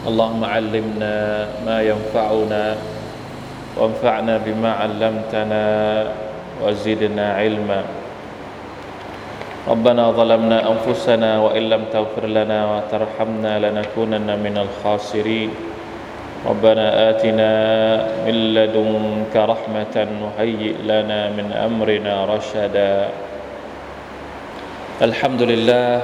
[0.00, 1.16] اللهم علمنا
[1.66, 2.64] ما ينفعنا
[3.76, 5.64] وانفعنا بما علمتنا
[6.64, 7.80] وزدنا علما.
[9.68, 15.50] ربنا ظلمنا أنفسنا وإن لم تغفر لنا وترحمنا لنكونن من الخاسرين.
[16.48, 17.52] ربنا آتنا
[18.24, 23.08] من لدنك رحمة وهيئ لنا من أمرنا رشدا.
[25.04, 26.00] الحمد لله.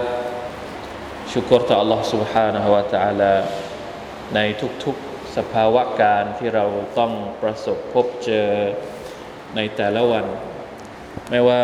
[1.33, 3.66] شكرت الله سبحانه وتعالى.
[4.35, 4.41] ใน
[4.85, 6.67] ทุกๆสภาวะการที่เรา
[6.99, 8.49] ต้องประสบพบเจอ
[9.57, 10.27] ในแต่ละวัน
[11.31, 11.63] ไม่ว่า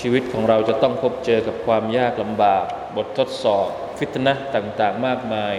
[0.00, 2.64] ชีวิตของเราจะต้องพบเจอกับความยากลำบาก
[2.96, 5.54] บททดสอบ ฟิตนะต่างๆ มากมาย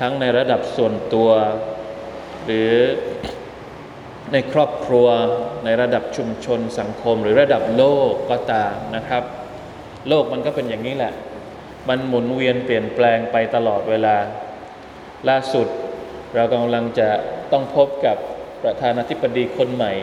[0.00, 1.30] ทั้งในระดับส่วนตัว
[2.44, 2.72] หรือ
[4.32, 5.06] ในครอบครัว
[5.64, 9.22] ในระดับชุมชนสังคม หรือระดับโลกก็ตามนะครับ
[10.08, 11.14] โลกมันก็เป็นอย่างนี้แหละ
[11.88, 14.16] มันหมุนเวียนเปลี่ยนแปลงไปตลอดเวลา
[15.29, 15.67] ล่าสุด
[16.35, 17.09] เรากำลังจะ
[17.51, 18.17] ต้องพบกับ
[18.63, 19.93] ประธานาธิบดีคนใหม่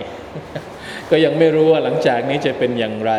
[1.11, 3.13] ก็ยังไม่รู้ว่าหลังจากนี้จะเป็นอย่างไร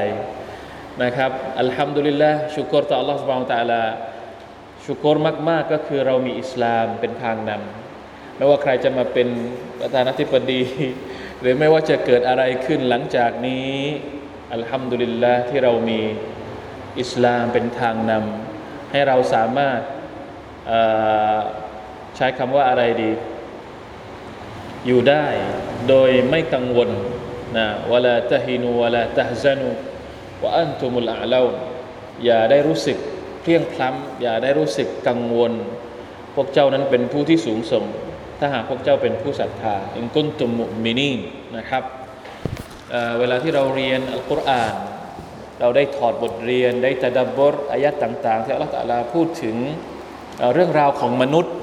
[1.04, 3.84] นะครับ อัลฮัมดุลิลละชุกรต่อ Allah سبحانه และ تعالى
[4.86, 5.18] ชุกร
[5.50, 9.28] มาก ๆ ก็คือเรามีอิสลามเป็นทางนำไม่ว่าใครจะมาเป็น
[9.80, 10.64] ประธานาธิบดี
[11.42, 13.72] หรือไม่ว่าจะเกิดอะไรขึ้นหลังจากนี้
[14.54, 16.02] อัลฮัมดุลิลละที่เรามี
[17.00, 19.80] อิสลามเป็นทางนำให้เราสามารถ
[22.17, 23.11] ใช้คำว่าอะไรดี
[24.87, 25.27] อยู่ได้
[25.89, 26.91] โดยไม่กังวล
[27.57, 29.69] นะวลาตะฮินูวลาตะฮซานู
[30.43, 31.41] วะอันตุมุลอาลา
[32.25, 32.97] อย่าได้รู้สึก
[33.43, 35.53] เพลียงพล้ำอย่าได้รู้สึกกังวล
[36.35, 37.85] พวกเจ้านั้นเป็นผู้ที่สูงส่ง
[38.39, 41.21] ถ้าหากพวกเจ้าเป็นผู้ศรัทธาอินกุนตุมุมินีน
[41.57, 41.83] นะครับ
[42.91, 44.75] เเวลาที่เราเรียนอัลกุรอาน
[45.61, 49.57] เราได้ถอดบทเรียนได้ตะดับบทอายัดต่าง ๆ ที่อัลลอฮฺพูดถึง
[50.55, 51.55] เรื่องราวของมนุษย์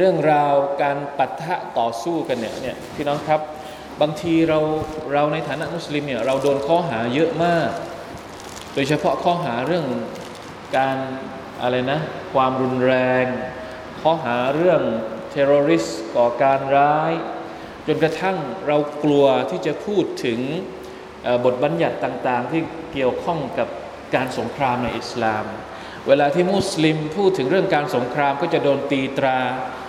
[0.00, 3.40] เรื่องราวการปัทะต่อสู้กันเนี่ยเนี่ยพี่น้องครับ
[4.00, 4.58] บางทีเรา
[5.12, 7.70] เราในฐานะมุสลิมเนี่ยเราโดนข้อหาเยอะมาก
[8.74, 9.86] โดยเฉพาะข้อหาเรื่อง
[10.76, 10.96] การ
[11.62, 12.00] อะไรนะ
[12.34, 13.24] ความรุนแรง
[14.02, 14.80] ข้อหาเรื่อง
[15.30, 17.12] เทอร์ริสก่อการร้าย
[17.86, 18.36] จนกระทั่ง
[18.66, 20.40] เรากลัวที่จะพูดถึง
[21.44, 23.68] บทบัญญัติต่าง ๆ ที่เกี่ยวข้องกับ
[24.14, 25.44] การสงครามในอิสลาม
[26.08, 29.38] เวลาที่มุสลิมพูดถึงเรื่องการสงครามก็จะโดนตีตรา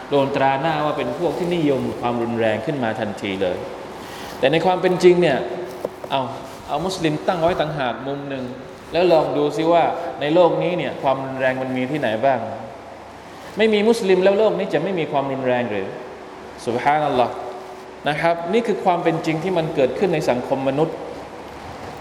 [0.09, 3.57] โดนตราหน้าว่าเป็นพวกที่นิยมความรุนแรงขึ้นมาทันทีเลย
[4.39, 5.37] แต่ในความเป็นจริงเนี่ย
[6.11, 6.21] เอา
[6.67, 8.43] เอามุสลิมตั้งไว้ต่างหากมุมหนึ่ง
[8.91, 9.83] แล้วลองดูซิว่า
[10.21, 12.39] ในโลกนี้เนี่ยความรุนแรงมันมีที่ไหนบ้าง
[13.57, 15.87] ไม่มีมุสลิมแล้วโลกนี้จะไม่มีความรุนแรงหรือ
[16.65, 17.33] สุบฮานัลลอฮ์
[18.09, 20.95] นะครับ นี่คือความเป็นจริงที่มันเกิดขึ้นในสังคมมนุษย์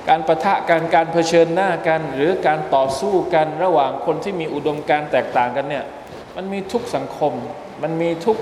[0.08, 5.84] การประทะกันการเผชิญหน้ากัน หรือการต่อสู้กันระหว่างคนที่มีอุดมการแตกต่างกันเนี่ย
[6.36, 7.32] มันมีทุกสังคม
[7.82, 8.36] มันมีทุก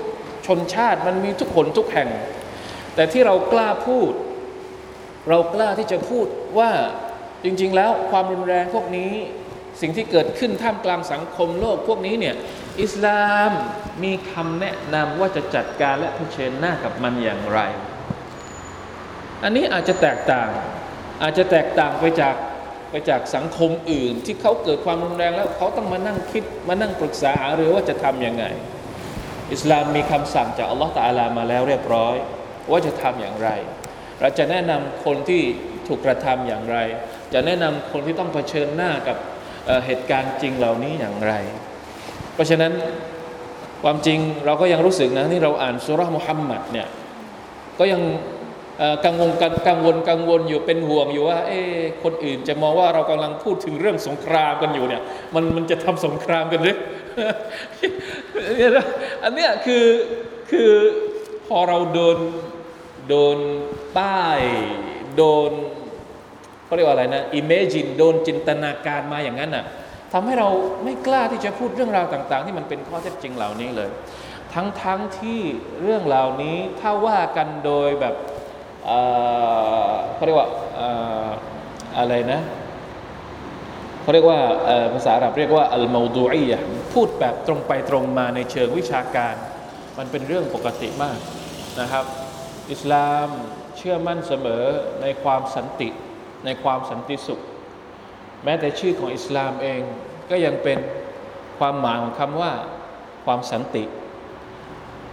[0.45, 2.09] ชนชาติมันมีทุกคนทุกแห่ง
[2.95, 4.11] แต่ที่เรากล้าพูด
[5.29, 6.27] เรากล้าที่จะพูด
[6.57, 6.71] ว่า
[7.43, 9.11] จริง ๆ แล้วความรุนแรงพวกนี้
[9.81, 12.35] สิ่งที่เกิดขึ้นท่ามกลางสังคมโลกพวกนี้เนี่ย
[12.81, 13.51] อิสลาม
[14.03, 17.59] มีคำแนะนำว่าจะจัดการและเผชิญหน้ากับมันอย่างไร
[19.43, 20.49] อันนี้อาจจะแตกต่าง
[21.21, 22.35] อาจจะแตกต่างไปจาก
[22.89, 28.45] ไปจากสังคมอื่น ที่เขาเกิดความรุนแรงแล้วเขาต้องมานั่งคิดมานั่งปรึกษาหารือว่าจะทำยังไง
[29.53, 32.15] อิสลามมีคำสั่งจากอัลลอฮฺตาลามาแล้วเรียบร้อย
[32.71, 33.49] ว่าจะทำอย่างไร
[34.19, 35.41] เราจะแนะนำคนที่
[35.87, 36.77] ถูกกระทำอย่างไร
[37.33, 39.17] จะแนะนำคนที่ต้องเผชิญหน้ากับ
[39.65, 41.33] เเหตุการณ์จริงเหล่านี้อย่างไร
[42.33, 42.73] เพราะฉะนั้น
[43.83, 46.87] ความจริงเราก็ยังรู้สึกนะที่เราอ่านสุรมุฮัมมัดเนี่ย
[47.79, 48.01] ก็ยัง
[49.05, 49.31] กังวล
[49.67, 51.59] กังวลกังวลอยู่เป็นห่วงอยู่ว่าเอ๊
[52.03, 55.01] คนอื่นจะมองว่าเรากำลังพูดถึงเรื่องสงครามกันอยู่เนี่ย
[55.35, 56.77] มันมันจะทำสงครามกันหรือ
[59.23, 59.85] อันเนี้ยคือ
[60.51, 60.71] คือ
[61.47, 62.17] พอเราโดน
[63.09, 63.37] โดน
[63.97, 64.39] ป้าย
[65.17, 65.51] โดน
[66.65, 69.65] เขาเรียกว่าอะไรนะ imagine โดนจินตนาการมาอย่างนั้นอะ
[70.13, 70.49] ทำให้เรา
[70.83, 73.89] ไม่กล้าที่จะพูดเรื่องราวต่าง ๆ ที่มันเป็นข้อเท็จจริงเหล่านี้เลย
[74.53, 74.85] ทั้งๆท
[75.19, 75.39] ที่
[75.81, 78.15] เรื่องเหล่านี้ถ้าว่ากันโดยแบบ
[80.13, 80.49] เขาเรียกว่า
[81.97, 82.41] อะไรนะ
[84.01, 84.39] เขาเรียกว่า
[84.93, 86.51] ภาษาอาหรับเรียกว่าอัลมาดูอีย
[86.93, 89.35] พูดแบบตรงไปตรงมาในเชิงวิชาการ
[89.97, 91.19] มันเป็นเรื่องปกติมาก
[91.79, 92.05] นะครับ
[92.71, 93.27] อิสลาม
[93.77, 94.63] เชื่อมั่นเสมอ
[95.01, 95.89] ในความสันติ
[96.45, 97.39] ในความสันติสุข
[98.43, 99.81] แม้แต่ชื่อของอิสลามเอง
[100.29, 100.77] ก็ยังเป็น
[101.59, 102.51] ความหมายของคำว่า
[103.25, 103.83] ความสันติ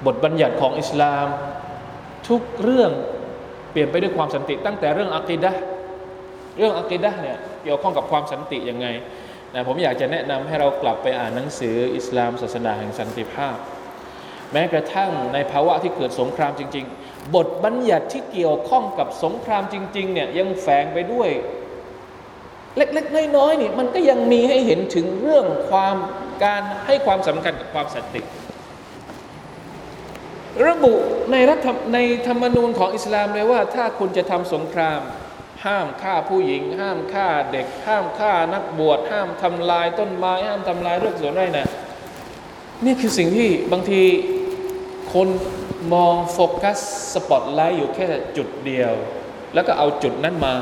[0.06, 1.26] บทบัญญัติของอิสลาม
[2.28, 2.92] ทุกเรื่อง
[3.74, 5.52] เปลี่ยนไปด้วยความสันติ ตั้งแต่เรื่องอักีดะ
[6.58, 8.86] เรื่องอักีดะเนี่ยเกี่ยวข้องกับความสันติยังไง
[9.54, 13.56] นะผมอยากจะแนะนำให้เรากลับไปอ่านหนังสืออิสลามศาสนาแห่งสันติภาพ
[14.52, 21.30] แม้กระทั่งในภาวะที่เกิดสงครามจริง ๆ บทบัญญัติที่เกี่ยวข้องกับสงครามจริงๆเนี่ยยังแฝงไปด้วย
[22.76, 25.96] เล็กๆน้อยๆนี่มันก็ยังมีให้เห็นถึงเรื่องความ
[26.44, 28.20] การให้ความสำคัญกับความสันติ
[30.66, 30.94] ระบุ
[31.32, 35.00] ในรัฐในธรรมนูญของอิสลามเลยว่า ถ้าคุณจะทำสงคราม
[35.66, 41.66] ห้ามฆ่าผู้หญิง ห้ามฆ่าเด็ก ห้ามฆ่านักบวช ห้ามทำลายต้นไม้ ห้ามทำลายเรื่องสวนไร่นะ
[42.84, 44.02] นี่คือสิ่งที่บางที
[45.14, 45.28] คน
[45.94, 46.78] มองโฟกัส
[47.14, 48.06] สปอตไลท์อยู่แค่
[48.36, 48.92] จุดเดียว
[49.54, 50.54] แล้วก็เอาจุดนั้นมา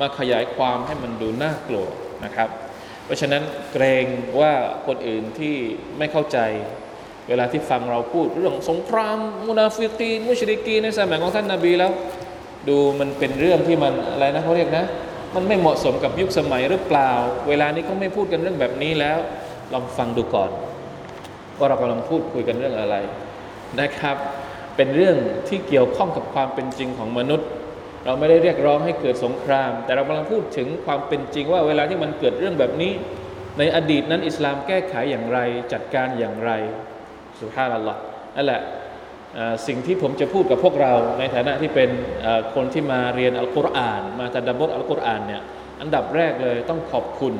[0.00, 1.86] มาขยายความให้มันดูน่ากลัว
[2.24, 2.48] นะครับ
[3.04, 3.42] เพราะฉะนั้น
[3.72, 4.06] เกรง
[4.40, 4.52] ว่า
[4.86, 5.56] คนอื่นที่
[5.98, 6.38] ไม่เข้าใจ
[7.28, 11.90] เวลาที่ฟังเราพูดเรื่องสงคราม มุนาฟิกีนมุชริกีในสมัยของท่านนาบีแล้ว
[12.68, 14.84] ดูมันเป็นเรื่องที่มันอะไรนะเขาเรียกนะ
[15.34, 17.10] มันไม่เหมาะสมกับยุคสมัยหรือเปล่า
[17.48, 19.18] เวลานี้เขาไม่พูดกันเรื่องแบบนี้แล้ว
[19.72, 20.50] ลองฟังดูก่อน
[21.58, 22.96] ว่าเรากำลังพูดคุยกันเรื่องอะไร
[23.80, 24.16] นะครับ
[24.76, 25.16] เป็นเรื่อง
[25.48, 27.48] ที่เกี่ยวข้องกับความเป็นจริงของมนุษย์
[28.04, 32.92] เราไม่ได้เรียกร้องให้เกิดสงคราม แต่เรากำลังพูดถึงความเป็นจริงว่าเวลาที่มันเกิดเรื่องแบบนี้
[33.58, 35.38] ในอดีตนั้นอิสลามแก้ไขอย่างไร
[35.72, 36.50] จัดการอย่างไร
[37.40, 37.98] สุภาพอัลลอฮ์
[38.36, 38.62] นั่นแหละ
[39.66, 41.90] สิ่งที่ผมจะพูดกับพวกเราในฐานะที่เป็น
[42.54, 45.42] คนที่มาเรียนอัลกุรอาน มาตัดับบทอัลกุรอานเนี่ย
[45.80, 47.34] อันดับแรกเลยต้องขอบคุณ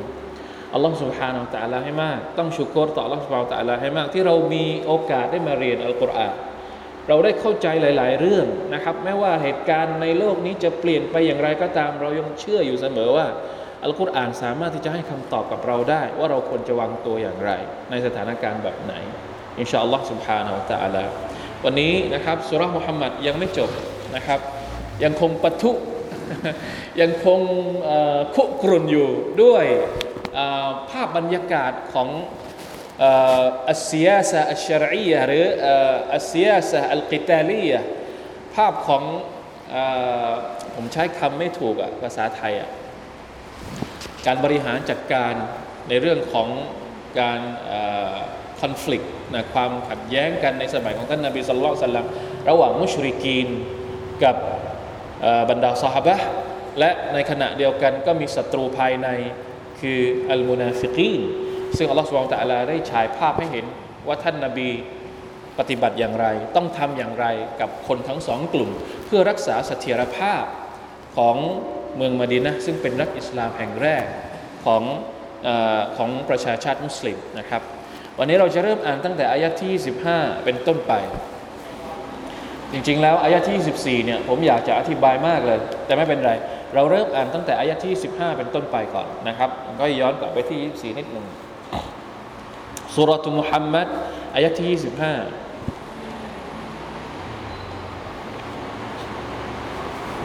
[0.74, 6.34] อัลลอฮฺสุบฮานาอัลตะลาให้มาก ต้องชุกรต่ออัลลอฮฺสุบฮานาอัลตะลาให้มาก ที่เรามีโอกาสได้มาเรียนอัลกุรอาน
[7.08, 13.26] เราได้เข้าใจหลาย ๆ เรื่องนะครับแม้ว่าเหตุการณ์ในโลกนี้จะเปลี่ยนไปอย่างไรก็ตาม เรายังเชื่ออยู่เสมอว่า
[13.84, 17.50] อัลกุรอานสามารถที่จะให้คำตอบกับเราได้ ว่าเราควรจะวางตัวอย่างไร
[17.90, 18.94] ในสถานการณ์แบบไหน
[19.60, 21.04] อินชาอัลลอฮฺสุบฮานาอัลตะลา
[21.64, 23.70] วันนี้นะครับสุรมุฮัมมัดยังไม่จบ
[24.16, 24.40] นะครับ
[25.04, 25.72] ยังคงปะทุ
[27.00, 27.40] ยังคง
[28.34, 29.10] คุกรุ่นอยู่
[29.42, 29.64] ด้วย
[30.90, 32.08] ภาพบรรยากาศของ
[33.70, 35.44] อัสซียาสะอัชรียหรือ
[36.14, 37.72] อัสซียาสะอัลกิตาลีย
[38.54, 39.02] ภาพของ
[40.74, 42.70] ผมใช้คำไม่ถูกอะภาษาไทยอะ
[44.26, 45.34] การบริหารจัดการ
[45.88, 46.48] ในเรื่องของ
[47.20, 47.40] การ
[48.60, 52.06] คอน FLICT นะความขัดแย้งกันในสมัยของท่านนาบีสุลต่านลัม
[52.48, 53.48] ระหว่างมุชริกีน
[54.24, 54.36] กับ
[55.50, 56.16] บรรดาสหบะ
[56.78, 59.08] และในขณะเดียวกันก็มีศัตรูภายใน
[59.80, 60.00] คือ
[60.30, 61.20] อัลมุนาฟิกีน
[61.76, 63.66] ซึ่งอัลลอฮฺสุบานตะลาได้ฉายภาพให้เห็น
[64.06, 64.70] ว่าท่านนาบี
[65.58, 66.26] ปฏิบัติอย่างไร
[66.56, 67.26] ต้องทำอย่างไร
[67.60, 68.70] กับคนทั้งสองกลุ่ม
[69.06, 70.44] เพื่อรักษาเสถียรภาพ
[71.16, 71.36] ของ
[71.96, 74.04] เมืองมาดีนะซึ่งเป็นรัฐอิสลามแห่งแรก
[74.64, 74.82] ของ
[75.46, 75.48] อ
[75.96, 77.62] ของประชาชาติมุสลิมนะครับ
[78.18, 79.72] วันนี้เราจะเริ่มอ่านตั้งแต่อายะที่
[80.14, 80.92] 25เป็นต้นไป
[82.72, 86.32] จริงๆ แล้วอายะที่24เนี่ยผมอยากจะอธิบายมากเลย แต่ไม่เป็นไร
[86.74, 89.50] เราเริ่มอ่านตั้งแต่อายะที่ 15 เป็นต้นไปก่อนนะครับ
[89.80, 90.60] ก็ย้อนกลับไปที่
[90.94, 91.26] 24 นิดหนึ่ง
[92.94, 93.86] สุรทุมุฮัมมัด
[94.34, 94.88] อายะที่ 25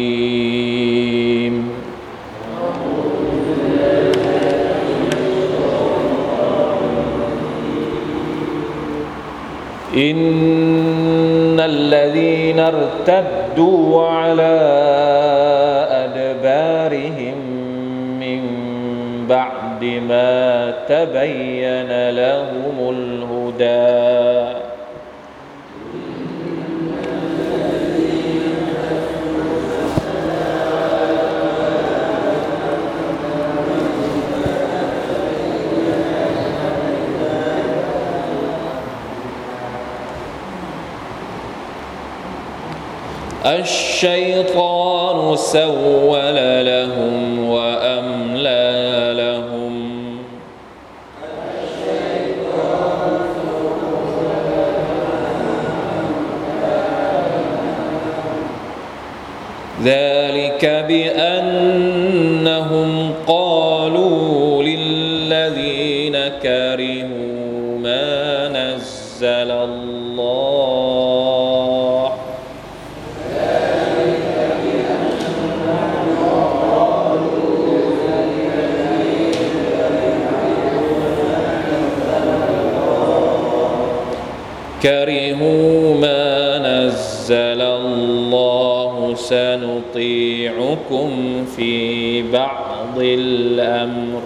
[9.96, 14.56] إن الذين ارتدوا على
[15.90, 17.38] أدبارهم
[18.20, 18.40] من
[19.28, 24.53] بعد ما تبين لهم الهدى.
[43.46, 46.36] الشيطان سول
[46.66, 49.74] لهم وأملى لهم.
[59.84, 62.63] ذلك بأنهم
[90.88, 94.21] سنطيعكم في بعض الأمر.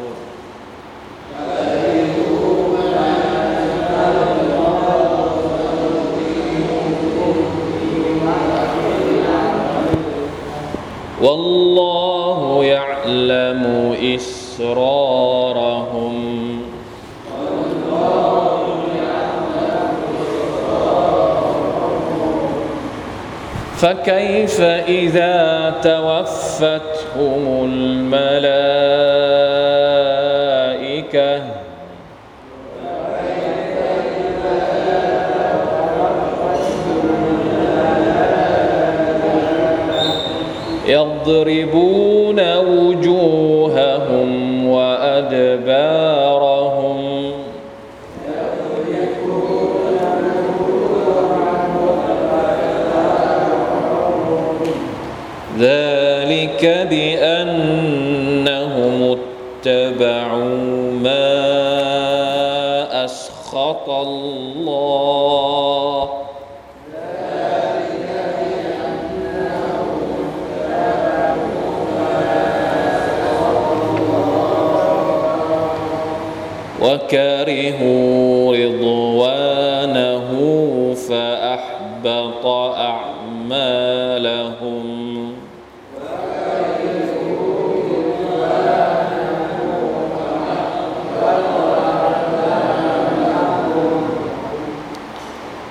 [11.23, 15.29] والله يعلم إسرارهم.
[23.79, 25.75] فكيف إذا
[26.59, 28.19] توفتهم الملائكة
[40.88, 44.29] يضربون وجوههم
[44.69, 46.19] وأدبارهم
[56.38, 58.37] ذلك بأنهم
[59.66, 61.25] اتبعوا ما
[63.04, 65.28] أسخط الله.
[76.83, 79.08] وكرهوا رضوانه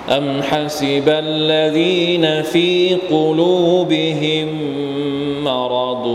[0.10, 4.48] أم حسب الذين في قلوبهم
[5.44, 6.08] مرض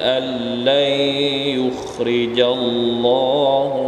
[0.00, 0.22] أن
[0.64, 0.90] لن
[1.64, 3.87] يخرج الله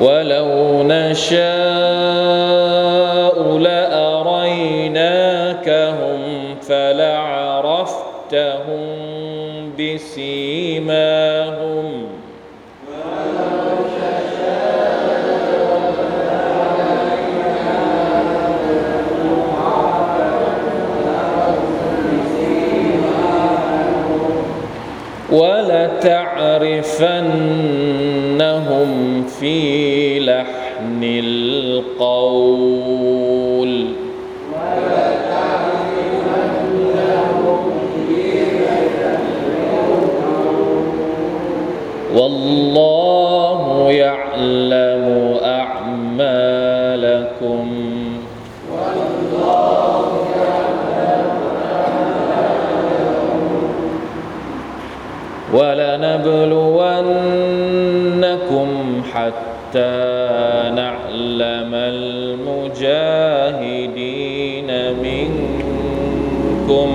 [0.00, 1.40] ولو نشاء
[3.58, 5.00] لأريناكهم
[6.62, 8.00] فلعرفتهم
[9.78, 11.40] بسيماهم.
[25.32, 26.50] ولتعرفنهم
[29.40, 29.79] في
[59.14, 59.90] حتى
[60.74, 63.10] نعلم المجاهدين
[65.02, 66.90] منكم.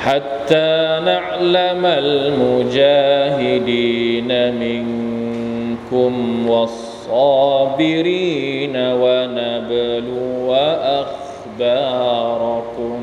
[0.00, 2.90] حتى نعلم المجاهدين
[4.54, 5.29] منكم.
[7.05, 10.53] والصابرين ونبلو
[11.01, 12.99] أخباركم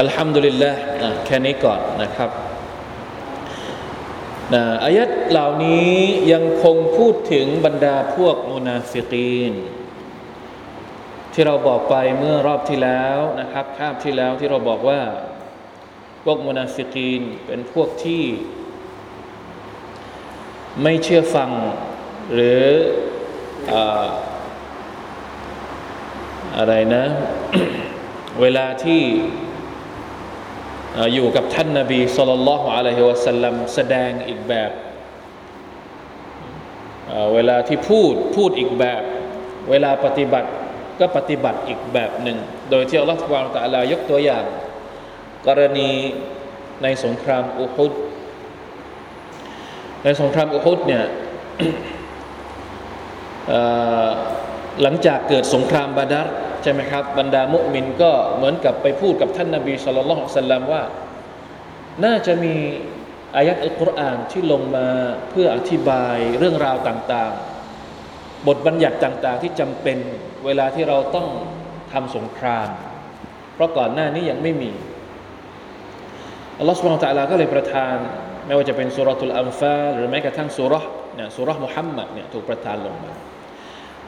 [0.00, 0.70] อัลฮัมดุลิลละ
[1.02, 2.30] อ่ะแค่นี้ก่อนนะครับ
[4.51, 5.91] นะอายัดเหล่านี้
[6.31, 9.53] ยังคงพูดถึงบรรดาพวกมุนาฟิกีน
[11.33, 15.01] ที่เราบอกไปเมื่อรอบที่แล้วนะครับคาบที่แล้วที่เราบอกว่า
[16.23, 18.23] พวกมุนาฟิกีนเป็นพวกที่
[20.83, 21.51] ไม่เชื่อฟัง
[22.33, 22.63] หรือ
[23.73, 23.75] อ
[26.57, 27.05] อะไรนะ
[28.41, 29.01] เวลาที่
[31.13, 34.71] อยู่กับท่านนาบีสุลต่านละฮ์อะลัยฮิวะสัลลัมแสดงอีกแบบ
[37.33, 39.03] เวลาที่พูดพูดอีกแบบ
[39.69, 40.49] เวลาปฏิบัติ
[40.99, 42.37] ก็ปฏิบัติอีกแบบหนึ่ง
[42.71, 44.43] โดยที่อัลลอฮฺทุกวางตะลายกตัวอย่าง
[45.47, 45.89] กรณี
[46.83, 47.91] ในสงครามอุฮุด
[50.03, 51.03] ในสงครามอุฮุดเนี่ย
[54.81, 56.27] หลังจากเกิดสงครามบาดัร
[56.63, 60.83] ใช่ไหมครับ บรรดามุมินก็เหมือนกับไปพูดกับท่านนาบีสุลต่านสัลลัมว่า
[62.05, 62.55] น่าจะมี
[63.35, 64.87] อายัดอัลกุรอานที่ลงมา
[65.29, 69.97] เพื่ออธิบายเรื่องราวต่างๆ บทบัญญัติต่างๆ ที่จำเป็น
[70.45, 71.27] เวลาที่เราต้อง
[71.93, 72.69] ทำสงคราม
[73.53, 74.71] เพราะก่อนหน้านี้ยังไม่มี
[76.59, 77.95] อัลลอฮฺสุบฮานตะลาก็เลยประทาน
[78.45, 80.73] ไม่ว่าจะเป็นสุรทูลอัมฟาหรือแม้กระทั่งสุร
[81.15, 83.13] เนี่ยสุรมุฮัมมัดเนี่ยถูกประทานลงมา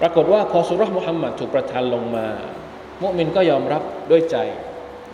[0.01, 2.27] ปรากฏว่าพอสุรมุฮัมมัดถูกประทานลงมา
[3.01, 4.37] มุมินก็ยอมรับด้วยใจ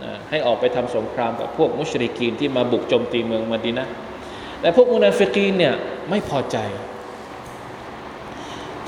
[0.03, 3.87] นะให้ออกไปทำสงครามกับพวกมุชริกีนที่มาบุกโจมตีเมืองมดีนะ
[4.61, 5.75] แต่พวกมุนาฟิกีนเนี่ย
[6.09, 6.57] ไม่พอใจ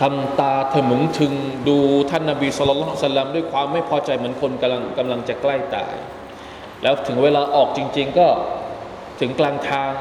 [0.01, 1.33] ทำตาถมึงถึง
[1.67, 1.77] ดู
[2.09, 5.95] ท่านนาบีสุลต่านสลัมด้วยความไม่พอใจเหมือนคนกำลังกำลังจะใกล้ตาย
[6.83, 8.27] แล้วถึงเวลาออกจริง ๆ ก็
[9.19, 9.91] ถึงกลางทาง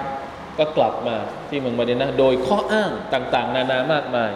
[0.58, 1.16] ก็กลับมา
[1.48, 4.32] ที่เมืองมดีนะโดยข้ออ้างต่าง ๆ นานามากมาย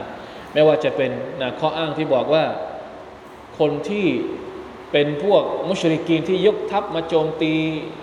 [0.57, 1.11] ไม่ว่าจะเป็น
[1.43, 2.45] นะข้ออ้างที่บอกว่า
[3.59, 4.07] คนที่
[4.93, 7.53] เป็นพวกมุชริกีนที่ยกทัพมาโจมตี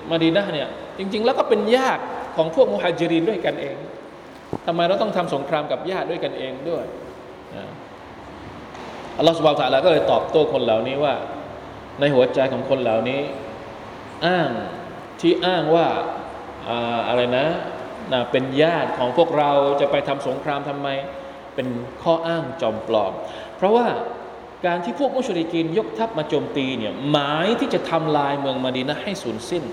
[0.09, 2.03] มาดีนะเนี่ยจริง ๆ แล้วก็เป็นญาติ
[2.35, 3.75] ของพวกมุฮัจิรินด้วยกันเอง
[4.65, 6.85] ทำไมเราต้องทำสงครามกับญาติด้วยกันเองด้วย
[9.17, 11.13] อัลลอฮฺสุบฮฺตะลาก็เลยตอบโต้คนเหล่านี้ว่า
[11.99, 13.21] ในหัวใจของคนเหล่านี้
[14.25, 14.49] อ้าง
[15.21, 15.87] ที่อ้างว่า
[17.07, 17.47] อะไรนะ
[18.13, 20.89] นะเป็นญาติของพวกเราจะไปทำสงครามทำไม
[21.55, 21.67] เป็น
[22.01, 23.13] ข้ออ้างจอมปลอม
[23.57, 23.87] เพราะว่า
[24.65, 29.63] การที่พวกมุชริกินยกทัพมาโจมตีเนี่ยหมายที่จะทำลายเมืองมาดีนะให้สูญสิ้น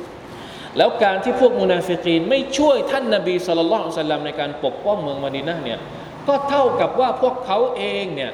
[0.77, 5.79] แล้วการที่พวกมุนาฟิกีนไม่ช่วยท่านนาบีสุลต่านสลลัมในการปกป้องเมืองมาดีนะเนี่ย
[6.29, 8.33] ก็เท่ากับว่าพวกเขาเองเนี่ย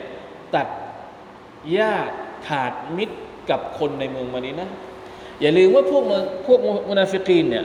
[0.55, 0.69] ตัด
[1.79, 2.15] ญาติ
[2.49, 3.17] ขาดมิตร
[3.51, 4.69] กับคนในเมืองมาดีนะ
[5.41, 6.13] อย่าลืมว่าพวกม
[6.47, 7.65] พวก منافقين เนี่ย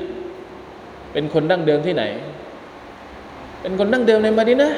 [1.14, 2.04] เป็นคนดั้งเดิมที่ไหน
[3.62, 4.72] เป็นคนดั้งเดิมในมาดีนะ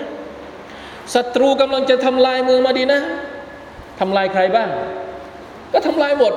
[1.16, 3.02] ศัตรูกำลังจะทำลายเมืองมาดีนะ
[4.00, 4.70] ทำลายใครบ้าง
[5.74, 6.34] ก็ทำลายหมด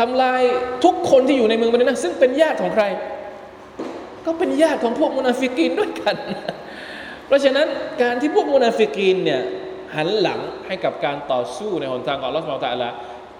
[0.00, 0.42] ทำลาย
[0.84, 2.84] ทุกคนที่อยู่ในเมืองมาดีนะซึ่งเป็นญาติของใคร
[4.26, 6.16] ก็เป็นญาติของพวก منافقين ด้วยกัน
[7.26, 7.66] เพราะฉะนั้น
[8.02, 9.40] การที่พวกมุนาฟิกีนเนี่ย
[9.96, 12.88] หันหลังให้กับการต่อสู้ในหนทางของอัลลอฮฺสุบตะลา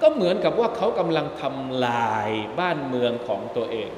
[0.03, 2.29] ก็เหมือนกับว่าเขากำลังทำลาย
[2.61, 3.91] บ้านเมืองของตัวเอง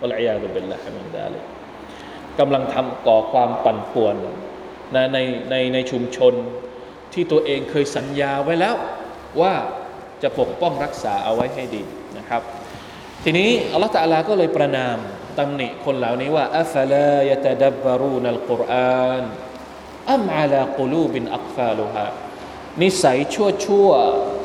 [0.00, 1.40] อัลลอฮฺยาลุบิลละฮิมินดาลิ
[2.38, 4.16] กำลังทำก่อความปั่นป่วน
[4.94, 5.18] นะใน
[5.50, 6.34] ในในชุมชน
[7.12, 8.74] ที่ตัวเองเคยสัญญาไว้แล้ว
[9.40, 9.54] ว่า
[10.22, 11.82] จะปกป้องรักษาเอาไว้ให้ดี
[12.18, 12.42] นะครับ
[13.24, 14.98] ทีนี้อัลลอฮฺตะลาก็เลยประนาม
[15.38, 19.22] ตำหนิคนเหล่านี้ว่าอัฟลายะตดับบรูนัลกุรอาน
[20.12, 22.06] อัมอาลากุลูบินอักฟาลุฮา
[22.82, 23.90] นิสัยชั่วชั่ว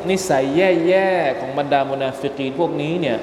[0.10, 0.45] นิสัย
[0.88, 3.17] แย่ๆของบรรดามุนาฟิกีนพวกนี้เนี่ย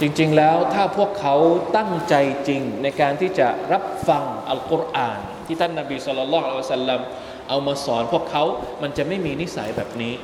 [0.00, 1.36] จริงๆแล้วถ้าพวกเขา
[1.76, 2.14] ตั้งใจ
[2.48, 7.00] จริงในการที่จะรับฟังอัลกุรอาน ที่ท่านนาบีสุลต่านละอัลสัลลัม
[7.48, 8.44] เอามาสอนพวกเขา
[8.82, 10.14] มันจะไม่มีนิสัยแบบนี้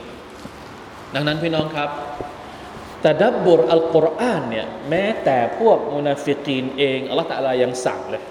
[1.15, 1.91] ดังนั้นพี่น้องครับ
[3.03, 8.23] تدبر อัลกุรอานเนี่ยแม้แต่พวก منافقين เองอัลลอฮฺ تعالى ยังสั่งเลย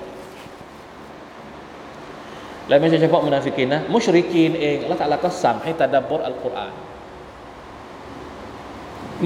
[2.68, 6.74] และไม่ใช่เฉพาะ منافقين นะ مشركين เองอัลลอฮฺ تعالى ก็สั่งให้تدبر อัลกุรอาน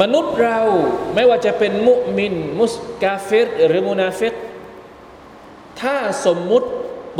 [0.02, 0.60] มนุษย์เรา
[1.16, 4.34] ไม่ว่าจะเป็นمؤمن มุส كافر หรือ منافق
[5.82, 6.70] ถ้าสมมุติ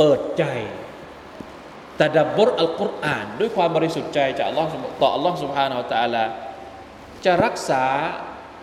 [0.02, 0.44] เปิดใจ
[1.96, 4.68] تدبر อัลกุรอาน ด้วยความบริสุทธิ์ใจจากอัลลอฮ์
[5.02, 6.24] ต่ออัลลอฮ์สุบฮานาอัลตะลา
[7.24, 7.84] จะรักษา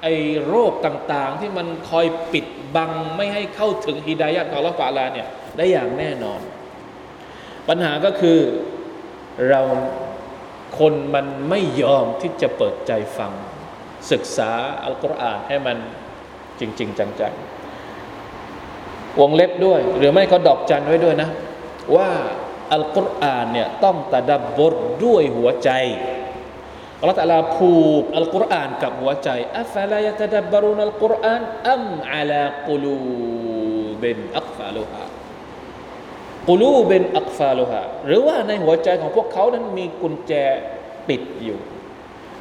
[0.03, 0.13] ไอ้
[0.47, 2.45] โรคต่างๆ ที่มันคอยปิด
[2.75, 6.41] บังไม่ให้เข้าถึงฮิดายะของอัลลอฮ์ฟะลาเนี่ยได้อย่างแน่นอน
[7.69, 8.39] ปัญหาก็คือ
[9.49, 9.61] เรา
[10.79, 13.31] คนมันไม่ยอมที่จะเปิดใจฟัง
[14.11, 14.51] ศึกษา
[14.85, 15.77] อัลกุรอานให้มัน
[16.59, 17.46] จริง ๆ จังๆ
[19.21, 21.29] วงเล็บด้วย หรือไม่ก็ดอกจันไว้ด้วยนะ
[21.95, 22.09] ว่า
[22.73, 24.75] อัลกุรอานเนี่ยต้องตะดับบท
[25.05, 25.69] ด้วยหัวใจ
[26.99, 32.95] อัลลอฮฺตะลาผูกอัลกุรอานกับหัวใจอัฟลายะตะดับบรุนอัลกุรอานอัมอัลากลู
[33.99, 35.03] เบนอักฟาลุฮา
[36.49, 40.33] กลูเบนอักฟาลุฮาหรือว่าในหัวใจของพวกเขานั้นมีกุญแจ
[41.07, 41.59] ปิดอยู่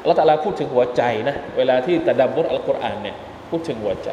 [0.01, 3.17] อัลลอฮฺตะลาพูดถึงหัวใจนะเวลาที่ตะดับบทอัลกุรอานเนี่ย
[3.51, 4.11] พูดถึงหัวใจ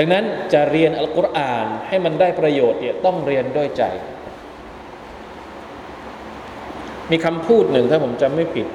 [0.00, 3.82] ดังนั้นจะเรียนอัลกุรอานให้มันได้ประโยชน์เนี่ยต้องเรียนด้วยใจ
[7.10, 8.66] มีคำพูดหนึ่งถ้าผมจำไม่ผิด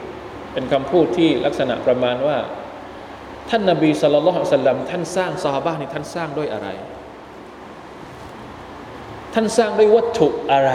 [0.54, 2.38] เป็นคำพูดที่ลักษณะประมาณว่า
[3.50, 6.68] ท่านนาบีสุลต่านสัลลัมท่านสร้างซาฮาบะนี่ท่านสร้างด้วยอะไร
[9.34, 10.72] ท่านสร้างด้วยวัตถุอะไร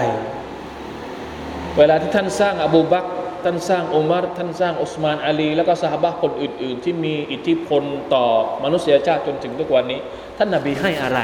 [1.79, 3.05] เวลาที่ท่านสร้างอบูบัก
[3.45, 7.83] ท่านสร้างอุมารท่านสร้างอุสมานอาลี แล้วก็ซาฮาบะคนอื่น ๆ ที่มีอิทธิพล
[8.15, 8.27] ต่อ
[8.65, 10.01] มนุษยชาติจนถึงทุกวันนี้
[10.39, 11.21] ท่านนาบีให้อะไร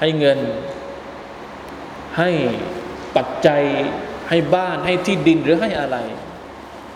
[0.00, 0.38] ให้เงิน
[2.18, 2.30] ให้
[3.16, 3.62] ปัจจัย
[4.28, 5.96] ให้บ้านให้ที่ดินหรือให้อะไร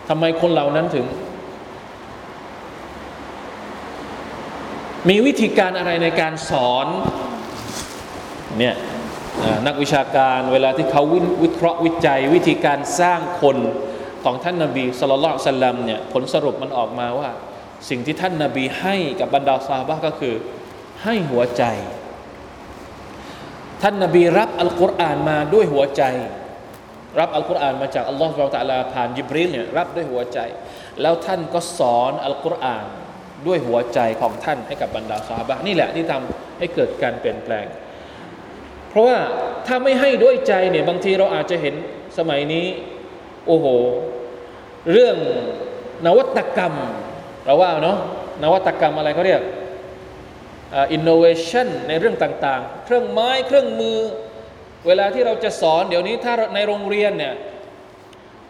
[0.09, 1.05] ทำไมคนเหล่านั้นถึง
[5.09, 6.87] มีวิธีการอะไรในการสอน
[8.59, 8.75] เนี่ย
[9.67, 11.03] นักวิชาการเวลาที่เขา
[11.43, 13.57] วิเคราะห์วิจัย วิธีการสร้างคน
[14.23, 17.29] ของท่านนาบีสุลต่านสัลลัมเนี่ยผลสรุปมันออกมาว่า
[17.89, 20.35] สิ่งที่ท่านนาบีให้กับบรรดาซาบะก็คือ
[21.03, 21.63] ให้หัวใจ
[23.81, 26.03] ท่านนาบีรับอัลกุรอานมาด้วยหัวใจ
[27.19, 30.39] รับอัลกุรอานมาจากอัลลอฮฺสุบตะลาผ่านยิบรีลเนี่ยรับด้วยหัวใจ
[31.01, 32.85] แล้วท่านก็สอนอัลกุรอาน
[33.47, 37.65] ด้วยหัวใจของท่านให้กับบรรดาซาบะนี่แหละที่ทำให้เกิดการเปลี่ยนแปลง
[38.95, 39.17] ราะว่า
[39.67, 41.75] ถ้าไม่ให้ด้วยใจเนี่ยบางทีเราอาจจะเห็น
[42.17, 42.65] สมัยนี้
[43.47, 43.65] โอ้โห
[44.91, 45.17] เรื่อง
[46.05, 46.73] นวัตกรรม
[47.45, 47.97] เราว่าเนาะ
[48.43, 49.41] นวัตกรรมอะไรเขาเรียก
[50.93, 53.97] อินโนเวชันในเรื่องต่างๆ เครื่องไม้เครื่องมือ
[54.87, 57.33] เวลาที่เราจะสอน เดี๋ยวนี้ถ้าในโรงเรียนเนี่ย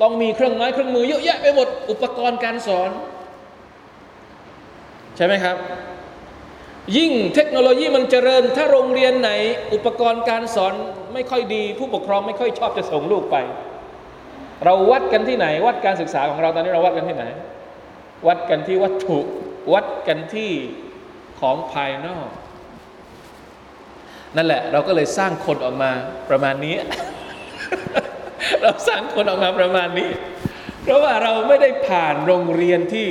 [0.01, 2.89] ต้องมีเครื่องไม้เครื่องมือเยอะแยะไปหมดอุปกรณ์การสอน
[5.15, 5.57] ใช่ไหมครับ
[6.97, 9.31] ยิ่งเทคโนโลยีมันเจริญ ถ้าโรงเรียนไหน
[9.73, 10.73] อุปกรณ์การสอน
[11.13, 13.37] ไม่ค่อยดี ผู้ปกครองไม่ค่อยชอบจะส่งลูกไป
[14.65, 17.25] เราวัดกันที่ไหน วัดการศึกษาของเราตอนนี้เราวัดกันที่ไหน
[18.27, 19.19] วัดกันที่วัตถุ
[19.73, 20.51] วัดกันที่
[21.39, 22.27] ของภายนอก
[24.35, 25.91] นั่นแหละ เราก็เลยสร้างคนออกมา
[26.29, 26.75] ประมาณนี้
[28.61, 30.09] เราสร้างคนออกมาประมาณนี้
[30.81, 33.07] เพราะว่าเราไม่ได้ผ่านโรงเรียนที่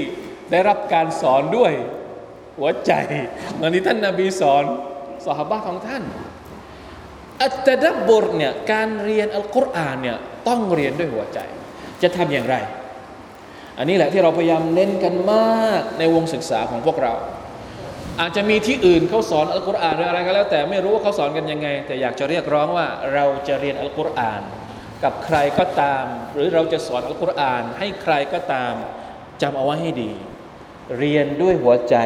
[0.51, 1.73] ได้รับการสอนด้วย
[2.59, 2.93] หัวใจ
[3.55, 4.65] เหมือนที่ท่านนาบีสอน
[5.27, 6.03] สหบาของท่าน
[7.43, 11.39] อัตดับบุรเนี่ยการเรียนอัลกุรอานเนี่ยต้องเรียนด้วยหัวใจ
[12.03, 12.57] จะทำอย่างไร
[13.79, 17.15] อันนี้แหละที่เราพยายามเน้นกันมากในวงศึกษาของพวกเรา
[18.21, 24.43] อาจจะมีที่อื่นเขาสอนอัลกุรอานหรืออะไรก็แล้ว แต่ไม่รู้ว่าเขาสอนกันยังไง แต่อยากจะเรียกร้องว่าเราจะเรียนอัลกุรอาน
[25.05, 28.75] กับใครก็ตาม หรือเราจะสอนอัลกุรอาน ให้ใครก็ตาม
[29.43, 30.13] จำเอาไว้ให้ดี
[30.99, 31.97] เรียนด้วยหัวใจ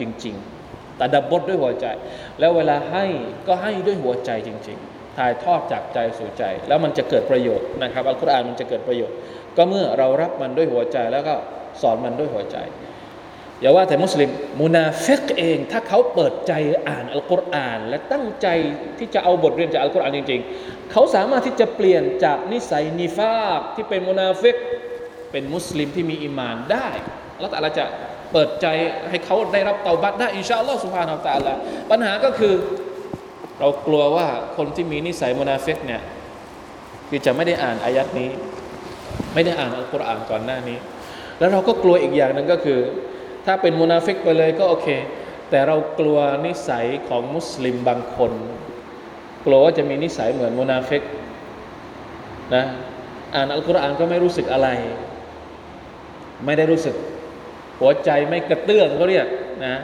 [0.00, 1.86] จริงๆแต่ดับบทด้วยหัวใจ
[2.38, 3.04] แล้วเวลาให้
[3.46, 9.16] ก็ให้ด้วยหัวใจจริง ๆ ถ่ายทอดจากใจสู่ใจ แล้วมันจะเกิดประโยชน์นะครับอัลกุรอานมันจะเกิดประโยชน์
[9.56, 11.34] ก็เมื่อเรารับมันด้วยหัวใจแล้วก็
[11.82, 12.56] สอนมันด้วยหัวใจ
[13.60, 14.30] อย่าว่าแต่มุสลิม
[14.62, 16.52] มุนาฟิกเอง ถ้าเขาเปิดใจ
[16.88, 18.46] อ่านอัลกุรอาน และตั้งใจ
[18.98, 24.56] ที่จะเอาบทเรียนจากอัลกุรอานจริง ๆ เขาสามารถที่จะเปลี่ยนจากนิสัย نفاق ที่เป็น منافق
[25.32, 26.88] เป็นมุสลิมที่มี إيمان ได้
[27.40, 27.86] แล้วอัลลอฮฺจะ
[28.32, 28.66] เปิดใจ
[29.08, 31.54] ให้เขาได้รับتوبة ได้ إن شاء الله سبحانه وتعالى
[31.90, 32.54] ปัญหาก็คือ
[33.60, 36.02] เรากลัวว่าคนที่มีนิสัยمنافق เนี่ย
[37.08, 38.30] คือจะไม่ได้อ่านอายะฮ์นี้
[39.34, 40.78] ไม่ได้อ่านอัลกุรอานก่อนหน้านี้
[41.38, 42.80] แล้วเราก็กลัวอีกอย่างหนึ่งก็คือ
[43.46, 44.88] ถ้าเป็นمنافق ไปเลยก็โอเค
[45.50, 48.32] แต่เรากลัวนิสัยของมุสลิมบางคน
[49.44, 51.02] กลัวว่าจะมีนิสัยเหมือนمنافق
[52.54, 52.64] นะ
[53.34, 54.68] อ่านอัลกุรอานก็ไม่รู้สึกอะไร
[56.44, 56.94] ไม่ได้รู้สึก
[57.80, 59.26] หัวใจไม่กระเตื้องก็เรียก
[59.64, 59.74] นะ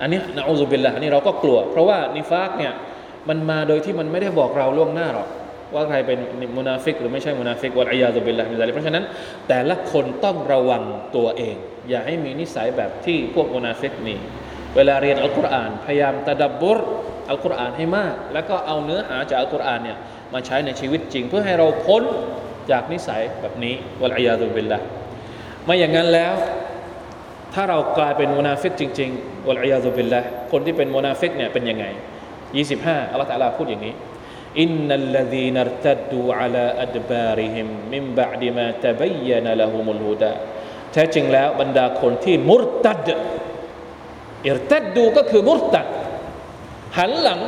[0.00, 2.72] อันนี้ نعوذ بالله อันนี้เราก็กลัว เพราะว่าنفاق เนี่ย
[3.28, 5.28] มันมาโดยที่มันไม่ได้บอกเราล่วงหน้าหรอก
[5.74, 6.18] ว่าใครเป็น
[6.58, 9.04] منافق หรือไม่ใช่ منافق والعياذ بالله من ذلك เพราะฉะนั้น
[9.48, 10.82] แต่ละคนต้องระวัง
[11.16, 11.56] ตัวเอง
[11.88, 14.14] อย่าให้มีนิสัยแบบที่พวกมุนาฟิกมี
[14.76, 16.78] เวลาเรียนอัลกุรอานพยายามتدبر
[17.30, 19.98] อัลกุรอานให้มาก แล้วก็เอาเนื้อหาจากอัลกุรอานเนี่ย
[20.32, 22.02] มาใช้ในชีวิตจริง เพื่อให้เราพ้น
[22.70, 24.78] จากนิสัยแบบนี้والعياذ بالله
[25.64, 26.34] ไม่อย่างนั้นแล้ว
[27.54, 30.20] ถ้าเรากลายเป็นมุนาฟิกจริงๆوالعياذ بالله
[30.52, 31.84] คนที่เป็นมุนาฟิกเนี่ยเป็นยังไง
[32.48, 33.94] 25อัลลอฮฺตะลาพูดอย่างนี้
[34.60, 40.32] إن الذين ارتدوا على أدبارهمมิมบะดิมาตะบยนละฮุมุลฮุดา
[40.92, 43.08] แท้จริงแล้วบรรดาคนที่มุรตัด
[44.46, 45.86] อิรตัดดูก็คือมุรตัด
[46.98, 47.40] หันหลัง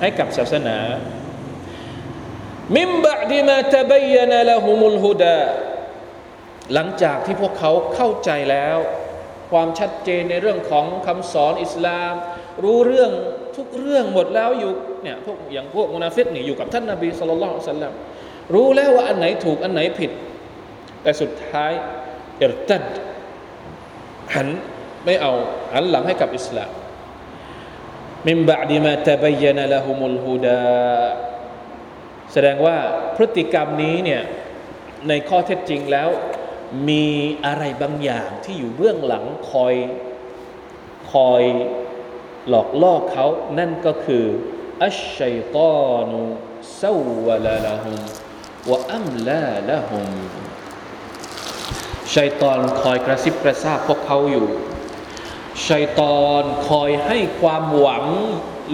[0.00, 0.76] ให้กับศาสนา
[2.76, 5.38] มิมบะดิมาตะบยนละฮุมุลฮุดา
[6.74, 8.78] หลังจากที่พวกเขาเข้าใจแล้ว
[9.50, 12.14] ความชัดเจนในเรื่องของคำสอนอิสลาม
[12.64, 13.10] รู้เรื่อง
[13.56, 17.92] ทุกเรื่องหมดแล้วอยู่เนี่ยพวกอย่างพวกมุนาฟิกนี่อยู่กับท่านนาบีสุลต่านสัลลัม
[18.54, 20.10] รู้แล้วว่าอันไหนถูกอันไหนผิด
[21.02, 21.72] แต่สุดท้าย
[22.38, 22.84] เอรตัด
[24.34, 24.48] หัน
[25.04, 25.32] ไม่เอา
[25.74, 26.70] หันหลังให้กับอิสลาม
[28.28, 30.60] มิมบะดีมาตะบยนละฮุมุลฮูดา
[32.32, 32.76] แสดงว่า
[33.16, 34.22] พฤติกรรมนี้เนี่ย
[35.08, 36.08] ในข้อเท็จจริงแล้ว
[36.88, 37.06] มี
[37.46, 39.74] อะไรบางอย่างที่อยู่เบื้องหลังคอย
[41.12, 41.42] คอย
[42.48, 43.26] หลอกล่อเขา
[43.58, 44.24] นั่นก็คือ
[44.84, 46.20] อัชชัยตานุ
[46.80, 46.92] ซา
[47.26, 47.98] วลาละฮุม
[48.70, 50.08] วะอัมลาละฮุม
[52.14, 54.46] ชัยตอนคอยกระซิบกระซาบพวกเขาอยู่
[55.68, 58.04] ชัยตอนคอยให้ความหวัง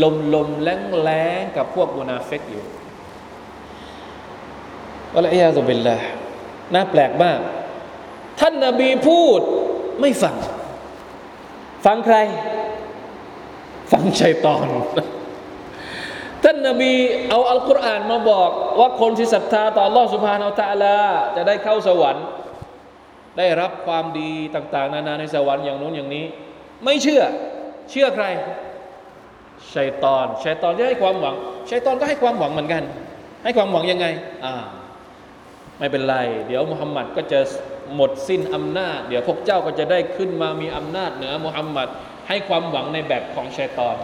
[0.03, 2.65] ลมลมแรงแรงกับพวกมุนาเฟกอยู่
[5.17, 5.97] อัลอยาตุบิลลา
[6.75, 7.39] น่าแปลกมาก
[8.40, 9.40] ท่านนาบีพูด
[10.02, 10.36] ไม่ฟัง
[11.86, 12.18] ฟังใคร
[13.92, 14.68] ฟังชัยตอน
[16.44, 16.94] ท่านนาบี
[17.30, 20.98] เอาอัลกุรอานมาบอกว่าคนที่ศรัทธาต่อ Allah سبحانه และ تعالى
[21.36, 22.26] จะได้เข้าสวรรค์
[23.38, 26.26] ได้รับความดีต่าง ๆ นานาในสวรรค์อย่างนู้นอย่างนี้
[26.84, 27.24] ไม่เชื่อ
[27.92, 28.26] เชื่อใคร
[29.76, 31.36] ชัยตอน ชัยตอนที่ให้ความหวัง
[31.70, 32.84] ชัยตอนก็ให้ความหวังเหมือนกัน
[33.44, 34.06] ให้ความหวังยังไง
[34.46, 34.56] อ่า
[35.80, 36.16] ไม่เป็นไร
[36.48, 37.40] เดี๋ยวมุฮัมมัดก็จะ
[37.94, 41.88] หมดสิ้นอำนาจ เดี๋ยวพวกเจ้าก็จะได้ขึ้นมามีอำนาจเหนือมุฮัมมัด
[42.29, 43.96] ให้ความหวังในแบบของชัยตอน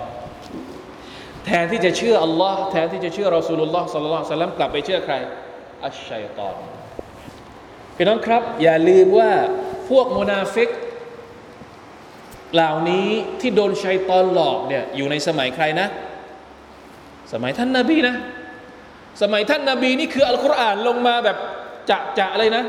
[1.47, 5.15] แทนที่จะเชื่ออัลลอฮ์แทนที่จะเชื่อرسول الله صلى الله عليه وسلمกลับไปเชื่อใคร
[5.85, 6.55] الشيطان
[7.97, 9.33] พี่น้องครับ อย่าลืมว่า
[9.91, 10.71] พวกมุนาฟิก
[12.55, 13.09] เหล่านี้
[13.41, 15.87] ที่โดนชัยตอนหลอกเนี่ยอยู่ในสมัยใครนะ
[17.33, 18.15] สมัยท่านนาบีนะ
[19.23, 21.37] สมัยท่านนาบีนี่คืออัลกุรอานลงมาแบบ
[21.91, 22.65] จะจะเลยนะ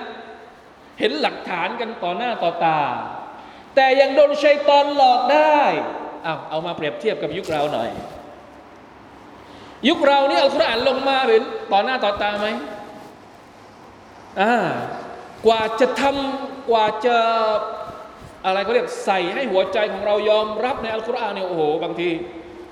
[0.99, 2.79] เห็นหลักฐานกันต่อหน้าต่อตา
[3.75, 5.59] แต่ยังโดนชัยตอนหลอกได้
[6.23, 7.89] เอาเอามาเปรียบเทียบกับยุคเราหน่อย
[9.87, 12.47] ยุคเรานี่อัลกุรอานลงมาเห็นต่อหน้าต่อตาไหม
[14.41, 14.53] อ่า
[15.45, 17.17] กว่าจะทำกว่าจะ
[18.45, 22.09] อะไรเขาเรียกใส่ให้หัวใจของเรายอมรับในอัลกุรอานเนี่ยโอ้โหบางที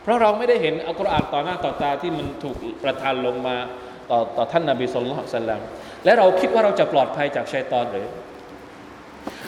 [0.04, 3.56] เพราะเราไม่ได้เห็นอัลกุรอานต่อหน้าต่อตาที่มันถูกประทานลงมา
[4.10, 5.62] ต่อต่อท่านนาบีสุลต่านสัลลัม
[6.06, 8.08] และเราคิดว่าเราจะปลอดภัยจากชัยตอนหรือ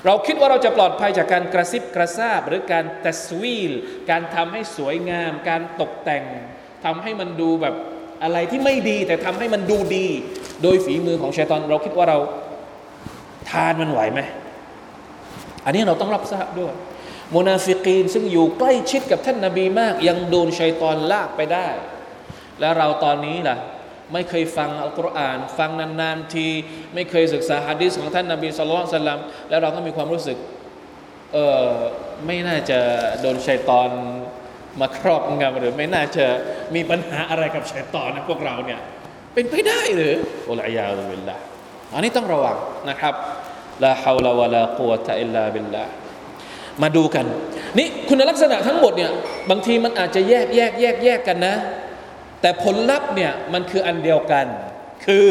[0.05, 3.71] เราคิดว่าเราจะปลอดภัยจากการกระซิบกระซาบ หรือการตัสวีล
[4.09, 6.23] การทำให้สวยงาม การตกแต่ง
[6.85, 7.75] ทำให้มันดูแบบ
[8.23, 10.07] อะไรที่ไม่ดีแต่ทำให้มันดูดี
[10.63, 12.17] โดยฝีมือของชัยตอน เราคิดว่าเรา
[13.49, 14.19] ทานมันไหวไหม
[15.65, 16.73] อันนี้เราต้องรับทราบด้วย
[17.35, 21.67] มุนาฟิกีนซึ่งอยู่ใกล้ชิดกับท่านนาบีมาก ยังโดนชัยตอนลากไปได้
[22.59, 23.57] แล้วเราตอนนี้ล่ะ
[24.11, 26.47] ไม่เคยฟังอัลกุรอาน ฟังนานๆที
[26.93, 29.19] ไม่เคยศึกษาฮะดีษของท่านนาบีصلى الله عليه وسلم
[29.49, 30.37] แล้วเราก็มีความรู้สึก
[31.33, 31.69] เออ
[32.25, 32.79] ไม่น่าจะ
[33.21, 33.89] โดนชัยตอน
[34.81, 36.25] มาครอบงำหรือไม่น่าจะ
[36.75, 38.79] มีปัญหาอะไรกับชัยตอนนะพวกเราเนี่ย
[39.33, 40.13] เป็นไปได้หรือ
[40.49, 41.35] والعياذ بالله
[41.93, 42.57] อันนี้ต้องระวัง
[42.89, 43.13] นะครับ
[43.83, 45.83] ลาฮาวลาวะลากุวะตะอิลลาบิลลา
[46.81, 47.25] มาดูกัน
[47.77, 49.11] นี่คุณลักษณะทั้งหมดเนี่ย
[49.49, 51.55] บางทีมันอาจจะแยกแยกแยกแยกกันนะ
[52.42, 54.46] แต่ผลลัพธ์เนี่ยมันคืออันเดียวกัน
[55.06, 55.28] คือ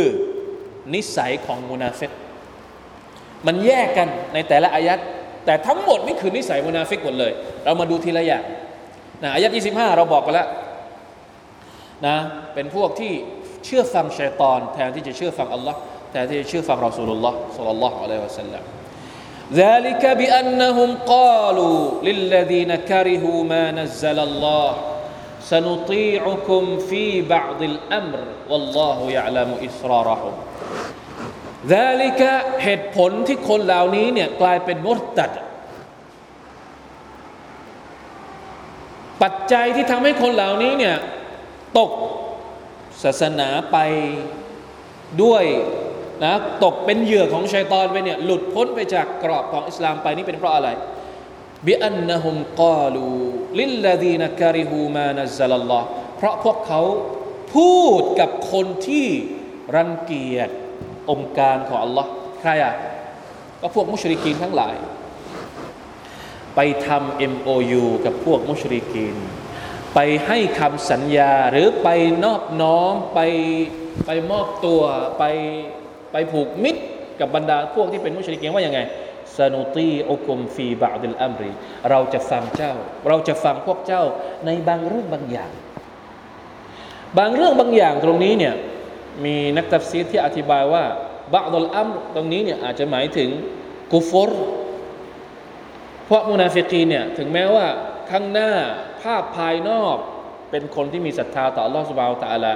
[0.93, 2.11] นิสัยของมุนาฟิก
[3.47, 4.99] มันแยกกันในแต่ละอายัด
[5.45, 7.31] แต่ทั้งหมดนี่คือนิสัยมุนาฟิกหมดเลย
[7.63, 8.43] เรามาดูทีละอย่าง
[9.23, 10.47] นะอายัด25 เราบอกไปแล้ว
[12.07, 12.15] นะ
[12.53, 13.13] เป็นพวกที่
[13.65, 15.77] เชื่อฟังชัยตอน แทนที่จะเชื่อฟังอัลลอฮ์
[16.11, 18.63] แทนที่จะเชื่อฟังรอสูลุลลอฮ์สัลลัลลอฮุอะลัยฮิวะสัลลัม
[19.53, 24.90] ذلك بأنهم قالوا للذين كرهوا ما نزل الله
[25.51, 30.33] سنطيعكم في بعض الأمر والله يعلم إسرارهم
[31.67, 32.21] ذلك
[32.63, 35.31] เหตุผลที่คนเหล่านี้เนี่ยกลายเป็นมุรตัด
[39.21, 40.95] ปัจจัยที่ทำให้คนเหล่านี้เนี่ย
[41.77, 41.91] ตก
[43.03, 43.77] ศาสนาไป
[45.23, 45.43] ด้วย
[46.23, 50.69] นะตกเป็นเหยื่อของชัยตอนไปเนี่ยหลุดพ้นไปจากกรอบของอิสลามไปนี่เป็นเพราะอะไร
[51.66, 53.06] บิอันนะฮุมกาลู
[53.60, 56.82] ลิลลดีนการิฮูมานัซลลอฮ์เพราะพวกเขา
[57.54, 59.06] พูดกับคนที่
[59.76, 60.48] รังเกียจ
[61.10, 62.06] องค์การของ Allah
[62.40, 62.74] ใครอะ
[63.60, 64.76] ก็พวกมุชริกีนทั้งหลาย
[66.56, 69.16] ไปทำ MOU กับพวกมุชริกีน
[69.94, 71.88] ไปให้คำสัญญาหรือไป
[72.24, 73.20] นอบน้อมไป
[74.06, 74.82] ไปมอบตัว
[75.18, 75.24] ไป
[76.12, 76.82] ไปผูกมิตร
[77.20, 78.80] กับบรรดาพวกที่เป็นมุชริกีนว่ายังไง
[79.38, 81.52] สนุตีอุกุมฟีบาดิลอัมรี
[81.90, 82.72] เราจะฟังเจ้า
[83.08, 84.02] เราจะฟังพวกเจ้า
[84.46, 85.50] ในบางเรื่องบางอย่าง
[87.18, 88.54] บางเรื่องบางอย่างตรงนี้เนี่ย
[89.24, 90.84] มีนักตัฟซีที่อธิบายว่า
[91.34, 93.30] บาดลอัมตรงนี้เนี่ยอาจจะหมายถึง
[93.92, 94.30] กุฟร
[96.06, 97.66] เพราะมุนาฟิกีเนี่ยถึงแม้ว่า
[98.10, 98.50] ข้างหน้า
[99.02, 99.96] ภาพภายนอก
[100.50, 102.52] เป็นคนที่มีศรัทธาต่อลอสบาวตาละ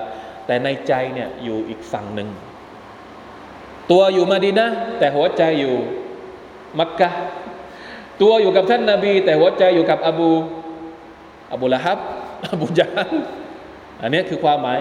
[0.47, 2.29] แต่ในใจเนี่ยอยู่อีกฝั่งหนึ่ง
[3.91, 5.77] ตัวอยู่มาดีนะ แต่หัวใจอยู่
[6.79, 7.11] มักกะ
[8.21, 10.33] ตัวอยู่กับท่านนาบี แต่หัวใจอยู่กับอบู
[11.53, 11.99] อบูละฮับ
[12.53, 13.13] อบูจาน
[14.03, 14.81] อันนี้คือความหมาย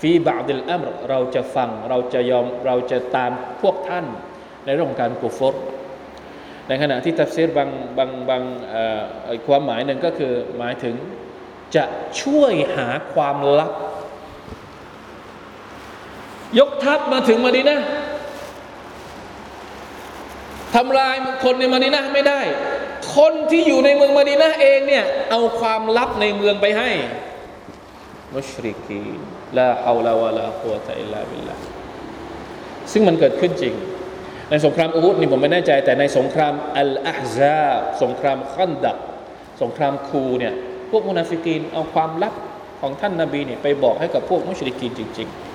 [0.00, 4.04] ฟีบาดิลอัมรเราจะฟังเราจะยอมเราจะตามพวกท่าน
[4.64, 5.54] ในเรื่องการกุฟร
[6.68, 8.42] ในขณะที่ตัฟซีรบางบางบาง
[9.46, 10.94] ความหมายหนึ่งก็คือหมายถึง
[11.76, 11.84] จะ
[12.20, 13.72] ช่วยหาความลับ
[16.58, 17.80] ยกทัพมาถึงมาดีนะ
[20.76, 22.40] ทำลายคนในมาดีนะไม่ได้
[23.16, 26.90] คนที่อยู่ในเมืองมาดีนะเองเนี่ยเอาความลับในเมืองไปให้
[28.34, 29.00] มุชริกี
[29.56, 31.54] ลาฮาวลาวะลากุวะตะอิลลาบิลลา
[32.92, 33.74] ซึ่งมันเกิดขึ้นจริง
[34.50, 38.96] ในสงครามอูฮุดนี่ผมไม่แน่ใจ แต่ในสงครามอัลอาฮซาบสงครามขันดัก
[39.62, 40.54] สงครามคูเนี่ย
[40.90, 42.34] พวกมุนาฟิกีนเอาความลับ
[42.80, 45.45] ของท่านนาบีเนี่ยไปบอกให้กับพวกมุชริกีนจริง ๆ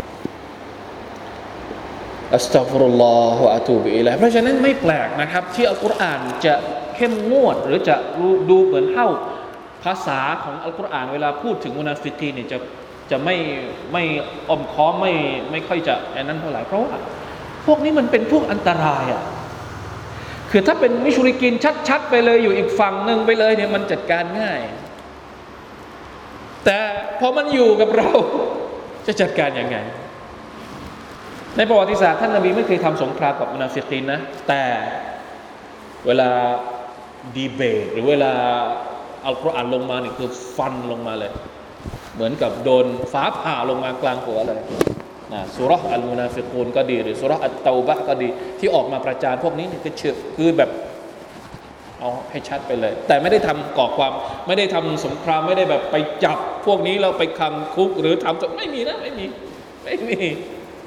[2.36, 6.54] أستغفر الله وأتوب إليهเพราะฉะนั้นไม่แปลกนะครับ ที่อัลกุรอานจะ
[6.96, 7.96] เข้มงวด หรือจะ
[8.50, 9.08] ดูเหมือนเท่า
[9.84, 12.58] ภาษาของอัลกุรอานเวลาพูดถึงมุนาฟิกีเนี่ยจะ
[13.12, 13.36] จะไม่
[13.94, 14.04] ไม่
[14.50, 15.14] อมค้อมไม่
[15.52, 16.94] ไม่ค่อยจะอันนั้นเท่าไหร่เพราะว่า
[17.66, 19.24] พวกนี้มันเป็นพวกอันตรายอะ
[20.52, 21.54] คือถ้าเป็นมิชุริกิน
[21.90, 24.62] ชัด ๆ ไปเลยอยู่อีกฝั่งหนึ่งไปเลยเนี่ยมันจัดการง่าย
[26.66, 26.78] แต่
[27.20, 28.10] พอมันอยู่กับเรา
[29.08, 29.78] จะจัดการยังไง
[31.58, 34.64] ในประวัติศาสตร์ท่านนบีไม่เคยทำสงครามกับมุนาฟิกีนนะ แต่
[36.06, 36.30] เวลา
[37.36, 38.34] ดีเบต หรือเวลา
[39.24, 41.32] เอัลกุรอานลงมาเนี่ยคือฟันลงมาเลย
[42.16, 44.60] เหมือนกับโดนฟ้าผ่าลงมากลางหัวเลย
[45.34, 50.70] นะสุรษอัลมุนาฟิกูนก็ดี หรือสุรษอัตเตาบะก็ดี ที่ออกมาประจานพวกนี้เนี่ยคือเชื่อคือแบบ
[52.00, 54.12] เอาให้ชัดไปเลย แต่ไม่ได้ทำก่อความ
[54.48, 59.26] ไม่ได้ทำสงครามไม่ได้แบบไปจับพวกนี้เราไปคังคุกหรือทำไม่มีนะไม่มี
[59.86, 60.20] ไม่มี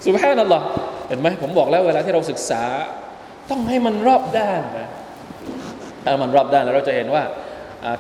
[0.04, 0.62] สุภาพนั่นหรอ
[1.08, 2.64] เห็นไหมผมบอกแล้วเวลาที่เราศึกษา
[3.50, 4.90] ต้องให้มันรอบด้านนะ
[6.04, 7.24] ถ้ามันรอบด้านแล้วเราจะเห็นว่า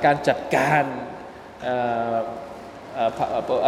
[0.06, 0.84] การจัดการ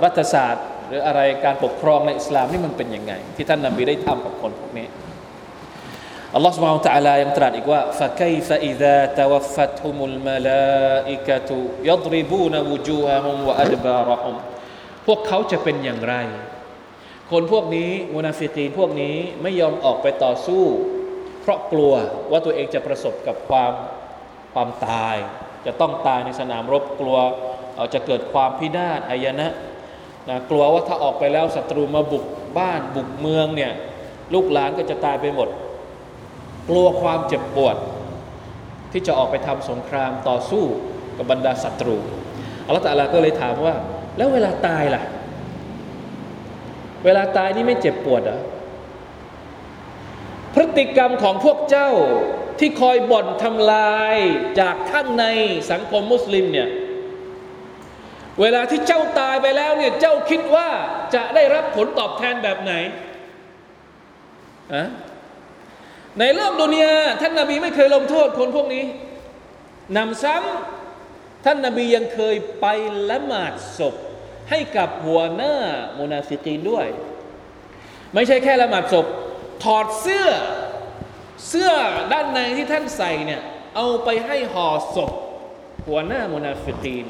[0.04, 4.88] รัฐศาสตร์ หรืออะไรการปกครองในอิสลามนี่มันเป็นยังไง ที่ท่านนบีได้ทำกับคนพวกนี้
[6.36, 11.50] อัลลอฮฺ سبحانه และ تعالى ยังตรัสอีกว่า فكيف إذا توفتهم الملائكة
[11.90, 14.36] يضربون وجوههم وأدبارهم
[15.08, 16.16] พวกเขาจะเป็นอย่างไร
[17.31, 20.65] คนพวกนี้มุนาฟิกีนพวกนี้ไม่ยอมออกไปต่อสู้
[21.41, 21.93] เพราะกลัว
[22.31, 23.73] ว่าตัวเองจะประสบกับความ
[24.53, 25.17] ความตาย
[25.67, 27.19] จะต้องตายในสนามรบกลัว
[27.95, 29.49] จะเกิดความพินาศอายนะ
[30.29, 32.25] นะกลัวว่าถ้าออกไปแล้วศัตรูมาบุก
[32.59, 33.73] บ้านบุกเมืองเนี่ย
[34.35, 35.49] ลูกหลานก็จะตายไปหมด
[36.69, 37.77] กลัวความเจ็บปวด
[38.93, 40.65] ที่จะออกไปทำสงครามต่อสู้
[41.17, 41.97] กับบรรดาศัตรู
[42.67, 43.75] อัลลอฮฺตะลาก็เลยถามว่า
[44.17, 45.03] แล้วเวลาตายล่ะ
[47.05, 48.41] เวลาตายนี่ไม่เจ็บปวดเหรอ
[50.55, 51.91] พฤติกรรมของพวกเจ้า
[52.59, 54.17] ที่คอยบ่นทำลาย
[54.61, 55.25] จากข้างใน
[55.71, 56.69] สังคมมุสลิมเนี่ย
[58.41, 60.69] เวลาที่เจ้าตายไปแล้วเนี่ยเจ้าคิดว่า
[61.15, 62.73] จะได้รับผลตอบแทนแบบไหน
[64.75, 64.85] อะ
[66.21, 68.85] ในโลกดุนยาท่านนาบีไม่เคยลงโทษคนพวกนี้
[69.97, 72.67] หนำซ้ำท่านนาบียังเคยไป
[73.11, 73.95] ละหมาดศพ
[74.51, 75.55] ให้กับหัวหน้า
[76.01, 76.87] มุนาฟิกีนด้วย
[78.15, 79.07] ไม่ใช่แค่ละหมาดศพ
[79.65, 80.29] ถอดเสื้อ
[81.49, 81.71] เสื้อ
[82.13, 83.41] ด้านในที่ท่านใส่เนี่ย
[83.77, 85.13] เอาไปให้ห่อศพ
[85.89, 87.07] หัวหน้ามุนาฟิกีน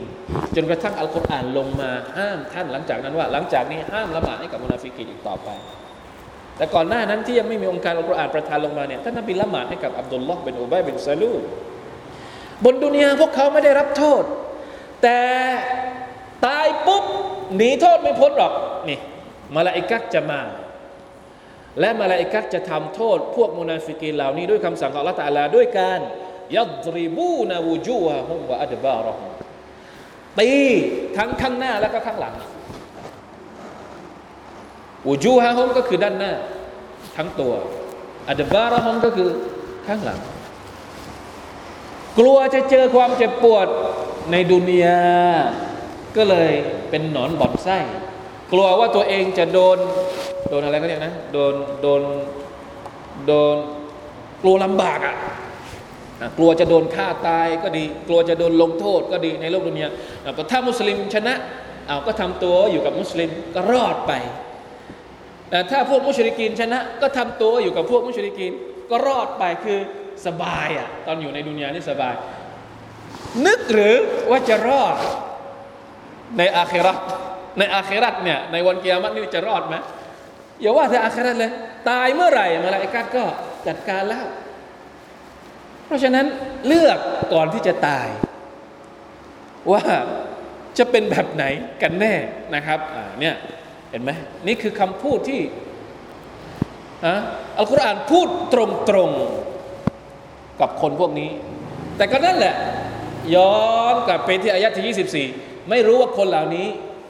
[0.57, 5.49] จนกระทั่งอัลกุรอานลงมาห้ามท่านหลังจากนั้นว่า หลังจากนี้ห้ามละหมาดให้กับมุนาฟิกีนอีกต่อไป
[6.57, 11.33] แต่ก่อนหน้านั้นที่ยังไม่มีโองการอัลกุรอานประทานลงมาเนี่ยท่านนบีละหมาดให้กับอับดุลลอฮ์ บินอุบัย บินซาลูล
[12.64, 14.25] บนดุนยาพวกเขาไม่ได้รับโทษ
[15.03, 15.20] แต่
[16.44, 17.05] ตายปุ๊บ
[17.57, 18.53] หนีโทษไม่พ้นหรอก
[18.88, 18.99] นี่
[19.57, 20.40] มาลาอิกัตจะมา
[21.81, 26.01] และมาลาอิกัตจะทำโทษ พวกมุนาฟิกีนเหล่านี้ด้วยคำสั่งของอัลลอฮฺตาลาด้วยการ
[26.57, 29.31] يضربون وجوههم وأدبارهم
[30.38, 30.51] ตี
[31.16, 32.35] ทั้งข้างหน้าแล้วก็ข้างหลัง
[35.09, 36.33] วูจูฮะฮุมก็คือด้านหน้า
[37.16, 37.53] ทั้งตัว
[38.31, 39.29] อัดบารอฮุมก็คือ
[39.87, 40.18] ข้างหลัง
[42.18, 43.66] กลัวจะเจอความเจ็บปวด
[44.31, 45.01] ในดุนยา
[46.17, 46.51] ก็เลย
[46.91, 47.79] เป็นหนอนบ่อนไส้
[48.53, 49.79] กลัวว่าตัวเองจะโดน
[50.51, 52.03] โดนอะไรก็เรียกนะ โดน โดน
[53.27, 53.57] โดน
[54.43, 55.17] กลัวลำบากอะ่ะ
[56.39, 59.91] กลัวจะโดนฆ่าตายก็ดี กลัวจะโดนลงโทษก็ดีในโลกดุนยา
[60.51, 61.35] ถ้ามุสลิมชนะ
[61.87, 64.12] เอาก็ทำตัวอยู่กับมุสลิมก็รอดไป
[65.51, 68.53] แต่ถ้าพวกมุชริกีนชนะ ก็ทำตัวอยู่กับพวกมุชริกีน
[68.91, 69.79] ก็รอดไปคือ
[70.27, 72.14] สบายอะ่ะตอนอยู่ในดุนยานี่สบาย
[73.47, 73.97] นึกหรือ
[74.31, 74.97] ว่าจะรอด
[76.39, 76.93] ในอาเครา
[77.59, 79.77] ในอาเคราเนี่ยในวันเกียรตินี่จะรอดไหม
[80.61, 81.51] อย่าว่าแต่อาเคราเลย
[81.91, 83.24] ตายเมื่อไหร่มาลาอิกัดก็
[83.66, 84.27] จัดการแล้ว
[85.87, 86.27] เพราะฉะนั้น
[86.66, 86.99] เลือก
[87.33, 88.09] ก่อนที่จะตาย
[89.72, 89.83] ว่า
[90.79, 91.45] จะเป็นแบบไหน
[91.83, 92.14] กันแน่
[92.55, 92.79] นะครับ
[93.20, 93.35] เนี่ย
[93.91, 94.11] เห็นไหม
[94.47, 95.41] นี่คือคำพูดที่
[97.59, 98.57] อัลกุรอานพูดต
[98.95, 101.31] รงๆกับคนพวกนี้
[101.97, 102.55] แต่ก็นั่นแหละ
[103.35, 103.57] ย้อ
[103.93, 106.68] นกลับไปที่อายะที่ 24 ไม่รู้ว่าคนเหล่านี้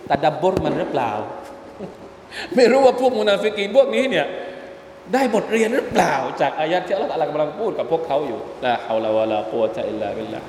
[0.10, 1.12] ตัดดับบรมันหรือเปล่า
[2.56, 4.26] ไม่รู้ว่าพวกมุนาฟิกีนพวกนี้เนี่ย
[5.14, 10.42] ได้บทเรียนหรือเปล่า จากอายัดที่อัลลอฮฺกำลังพูดกับพวกเขาอยู่ลาฮาวลาวะลากุวะตะอิลลาบิลลา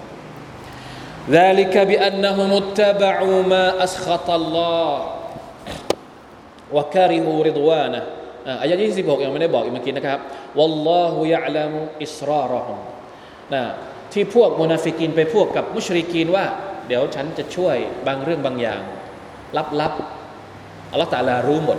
[1.39, 4.89] ذلك بأنهم اتبعوا ما أسخط الله
[6.77, 8.03] وكرهوا رضوانه
[8.63, 10.19] อายะที่16ยังไม่ได้บอกอีกเมื่อกี้นะครับ
[10.59, 12.79] วัลลอฮุยะลัมุอิสรารอฮุม
[13.55, 13.63] นะ
[14.13, 16.45] ที่พวกมุนาฟิกินไปพวกกับมุชริกีนว่า
[16.87, 17.77] เดี๋ยวฉันจะช่วย
[18.07, 18.83] บางเรื่องบางอย่าง
[19.81, 21.79] ลับๆอัลลอฮฺตาลารู้หมด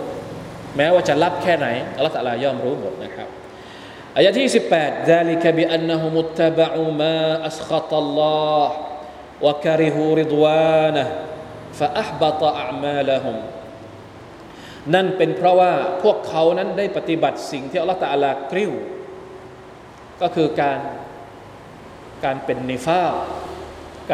[0.76, 3.28] แม้ว่าจะลับแค่ไหนอัลลอฮฺตาลาย่อมรู้หมดนะครับ
[4.16, 4.48] อายะที่
[4.78, 8.66] 18 ذلك بأنهم اتبعوا ما أسخط الله
[9.44, 11.08] وكرهوا رضوانه
[11.78, 13.36] فأحبط أعمالهم
[14.94, 18.72] นั่นเป็นเพราะว่าพวกเขานั้นได้ปฏิบัติสิ่งที่อัลลอฮฺตาลากริ้ว
[20.22, 20.80] ก็คือการ
[22.24, 23.04] การเป็นนิฟา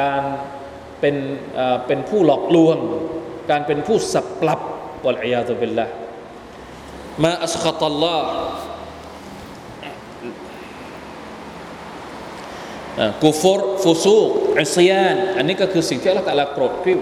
[0.00, 0.22] การ
[1.00, 1.16] เป็น
[1.86, 2.78] เป็นผู้หลอกลวง
[3.50, 4.60] การเป็นผู้สับปรับ
[5.04, 5.86] วลอียาตุบิลละ
[7.24, 8.28] มาอัสขตัลลอฮ์
[13.22, 14.30] กูฟรฟุซูก
[14.62, 17.00] อิสยานอันนี้ก็คือสิ่งที่อัลลอฮฺตะลาโกรธกริ้ว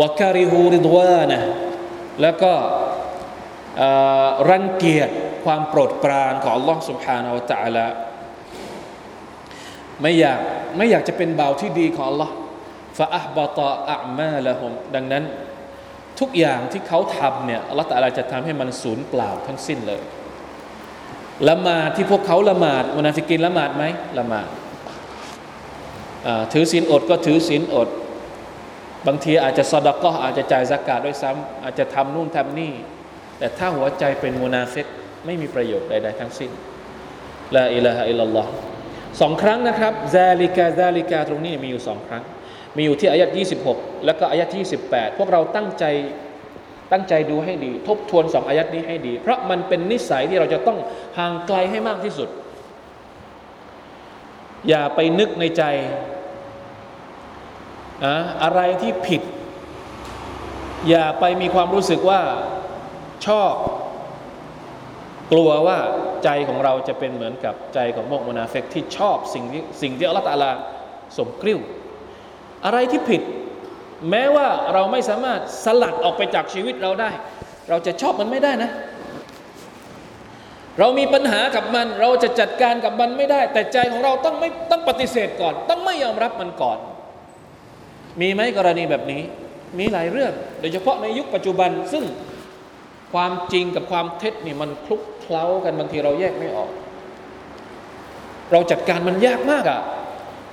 [0.00, 1.40] วะคาริฮูริดวานะ
[2.22, 2.52] แล้วก็
[4.50, 5.10] รังเกียจ
[5.44, 7.86] ความโปรดปรานของ Allah سبحانه และ تعالى
[10.02, 10.40] ไม่อยาก
[10.76, 12.30] ไม่อยากจะเป็นบ่าวที่ดีของ Allah
[12.97, 15.23] فأحبط أعمالهمดังนั้น
[16.19, 20.01] ทุกอย่างที่เขาทำเนี่ยอัลลอฮฺตะลาจะทำให้มันสูญเปล่าทั้งสิ้นเลย
[21.49, 23.83] ละหมาดที่พวกเขาละหมาดมุนาฟิกีนละหมาดไหม
[24.19, 24.47] ละหมาด
[26.53, 27.89] ถือศีลอดก็ถือศีลอด
[29.07, 32.73] บางทีอาจจะสดก็อาจจะจ่ายซะกาตด้วยซ้ำอาจจะทำนู่นทำนี่
[33.37, 34.85] แต่ถ้าหัวใจเป็นมุนาฟิก
[35.25, 36.51] ไม่มีประโยชน์ใดๆทั้งสิ้น
[37.55, 38.49] ละอิลาฮะอิลลัลลอฮ์
[39.21, 42.23] สองครั้งนะครับซาลิกาซาลิกาตรงนี้มีอยู่สองครั้ง
[42.77, 43.29] มีอยู่ที่อายัด
[43.67, 45.85] 26 แล้วก็อายัดที่18พวกเราตั้งใจ
[46.91, 50.77] ตั้งใจดูให้ดี ทบทวนสองอายัดนี้ให้ดี เพราะมันเป็นนิสัยที่เราจะต้อง
[51.17, 52.29] ห่างไกลให้มากที่สุด
[54.69, 55.63] อย่าไปนึกในใจ
[58.03, 58.13] อะ
[58.43, 59.21] อะไรที่ผิด
[60.89, 62.21] อย่าไปมีความรู้สึกว่า
[63.27, 63.53] ชอบ
[65.31, 65.77] กลัวว่า
[66.23, 70.51] ใจของเราจะเป็นเหมือนกับใจของพวกมนาเฟกที่ชอบสิ่งที่สิ่งที่อัลลอฮฺตาลา
[71.17, 71.59] สมกริ้ว
[72.65, 73.21] อะไรที่ผิด
[74.09, 77.11] แม้ว่าเราไม่สามารถสลัดออกไปจากชีวิตเราได้
[77.69, 78.71] เราจะชอบมันไม่ได้นะ
[80.79, 86.77] เรามีปัญหากับมัน เราจะจัดการกับมันไม่ได้ แต่ใจของเราต้องไม่ต้องปฏิเสธก่อน ต้องไม่ยอมรับมันก่อน
[88.21, 89.21] มีไหมกรณีแบบนี้
[89.79, 92.03] มีหลายเรื่อง โดยเฉพาะในยุคปัจจุบันซึ่ง
[93.13, 96.69] ความจริงกับความเท็จนี่มันคลุกเคล้ากันบางทีเราแยกไม่ออก
[98.51, 99.81] เราจัดการมันยากมากอะ่ะ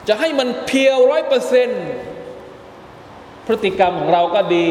[0.09, 1.85] จะให้มันเพียวร้อยเปอร์เซนต์
[3.47, 4.67] พฤติกรรมของเราก็ดี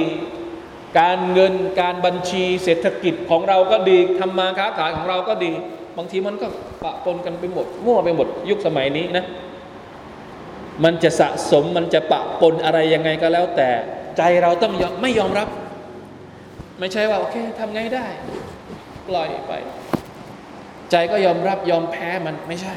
[0.99, 5.51] การเงินการบัญชีเศรษฐกิจของเราก็ดีทำมาค้าขายของเราก็ดี
[5.97, 6.47] บางทีมันก็
[6.83, 9.25] ปะปนกันไปหมดมั่วไปหมดยุคสมัยนี้นะ
[10.83, 13.69] มันจะสะสมมันจะปะปนอะไรยังไงก็แล้ว แต่
[14.17, 15.47] ใจเราต้องไม่ยอมรับ
[16.79, 18.05] ไม่ใช่ว่าโอเคทำไงได้
[19.09, 19.53] ปล่อยไป
[20.91, 22.75] ใจก็ยอมรับยอมแพ้มันไม่ใช่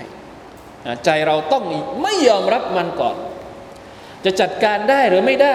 [1.04, 1.64] ใจเราต้อง
[2.02, 3.16] ไม่ยอมรับมันก่อน
[4.24, 5.54] จะจัดการได้หรือไม่ได้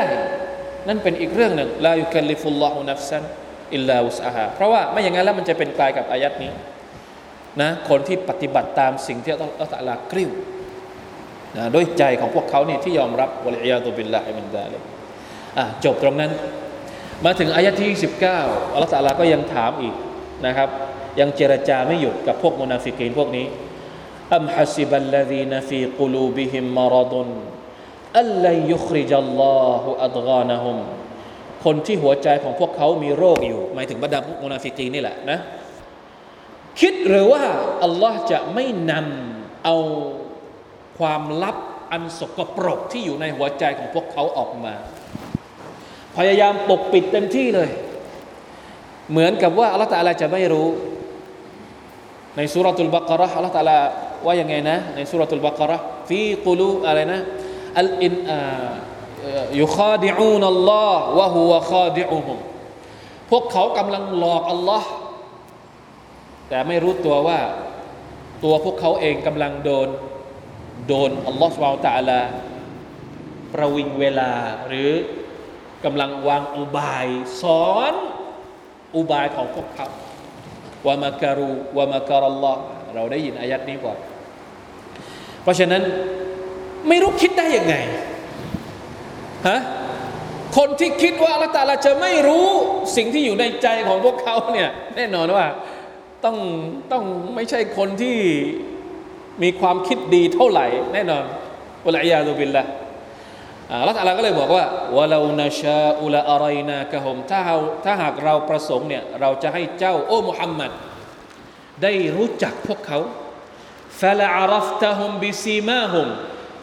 [0.87, 6.51] นั่นเป็นอีกเรื่องหนึ่งلا يكلف الله نفسا إلا وسعهاเพราะว่าไม่อย่างนั้นแล้วมันจะเป็นกลายกับอายะฮ์นี้
[7.61, 10.29] นะคนที่ปฏิบัติตามสิ่งที่อัลลอฮฺตะลากริ้ว
[11.57, 14.77] นะด้วยใจของพวกเขาเนี่ยที่ยอมรับوالعياذ بالله من ذلك
[15.57, 16.31] อะจบตรงนั้น
[17.25, 17.91] มาถึงอายะที่
[18.33, 19.95] 19อัลลอฮฺตะลาก็ยังถามอีก
[20.45, 20.69] นะครับ
[21.19, 23.45] ยังเจรจาไม่หยุดกับพวกมุนาฟิกีนพวกนี้
[24.35, 27.29] أم حسب الذين في قلوبهم مرض أن
[28.19, 30.77] لن يخرج الله أضغانهم
[31.63, 35.39] คนที่หัวใจของพวกเขามีโรคอยู่ หมายถึงบรรดาพวกมุนาฟิกีนนี่แหละนะ
[36.79, 37.43] คิดหรือว่า
[37.83, 39.77] อัลลอฮ์จะไม่นำเอา
[40.99, 41.57] ความลับ
[41.91, 44.73] อันสกปรกที่อยู่ในหัวใจของพวกเขาออกมา
[46.17, 47.69] พยายามปกปิดเต็มที่เลย
[49.11, 50.67] เหมือนกับว่าอัลลอฮฺตาลาจะไม่รู้
[52.35, 53.79] ในสุรทูลบักรห์อัลลอฮฺตาลา
[54.25, 57.19] ว่ายังไงนะในสุรทูลบักรห์ฟีกุลูอะไรนะ
[57.79, 58.13] อัลอิน
[59.61, 62.37] ยุคาดิอูนัลลอฮ์วะฮุวะคาดิอูฮุม
[63.31, 64.89] พวกเขากำลังหลอกอัลลอฮ์
[66.49, 67.39] แต่ไม่รู้ตัวว่า
[68.43, 69.89] ตัวพวกเขาเองกำลังโดน
[70.87, 72.19] โดนอัลลอฮ์สุบฮฺตะลา
[73.53, 74.31] ประวิงเวลา
[74.67, 74.91] หรือ
[75.85, 77.07] กำลังวางอุบาย
[77.41, 77.93] สอน
[78.95, 79.87] อุบายของพวกเขา
[80.87, 82.61] วามาการูวามาการัลลอฮ์
[82.95, 83.97] เราได้ยินอายัดนี้ก่อน
[85.43, 85.81] เพราะฉะนั้น
[86.87, 87.75] ไม่รู้คิดได้ยังไง
[89.47, 89.59] ฮะ
[90.57, 92.47] คนที่คิดว่าละตาลาจะไม่รู้
[92.95, 95.45] สิ่งที่อยู่ในใจของพวกเขาเนี่ยแน่นอนว่า
[96.25, 96.37] ต้อง
[96.91, 97.03] ต้อง
[97.35, 98.17] ไม่ใช่คนที่
[99.43, 101.23] มีความคิดดีเท่าไหร่ แน่นอน
[101.85, 102.63] อัลลอฮฺยาตุบิลละ
[103.71, 104.65] อัลลอฮฺก็เลยบอกว่า
[104.97, 110.71] วะลานาชาอุลาอะไรนากะฮมถ้าเราถ้าหากเราประสงค์เนี่ยเราจะให้เจ้าโอ้มุฮัมมัด
[111.83, 112.99] ได้รู้จักพวกเขา
[114.01, 116.07] ฟลาอารัฟตะฮุมบิซีมาฮุม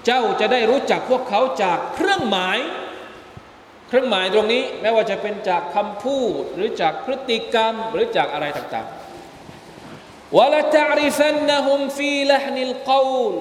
[0.07, 2.59] เจ้าจะได้รู้จักพวกเขาจากเครื่องหมาย
[3.89, 13.33] เครื่องหมายตรงนี้ไม่ว่าจะเป็นจากคำพูด หรือจากพฤติกรรมหรือจากอะไรต่างๆวะละตะริฟันนะฮุมฟีละนิลกอล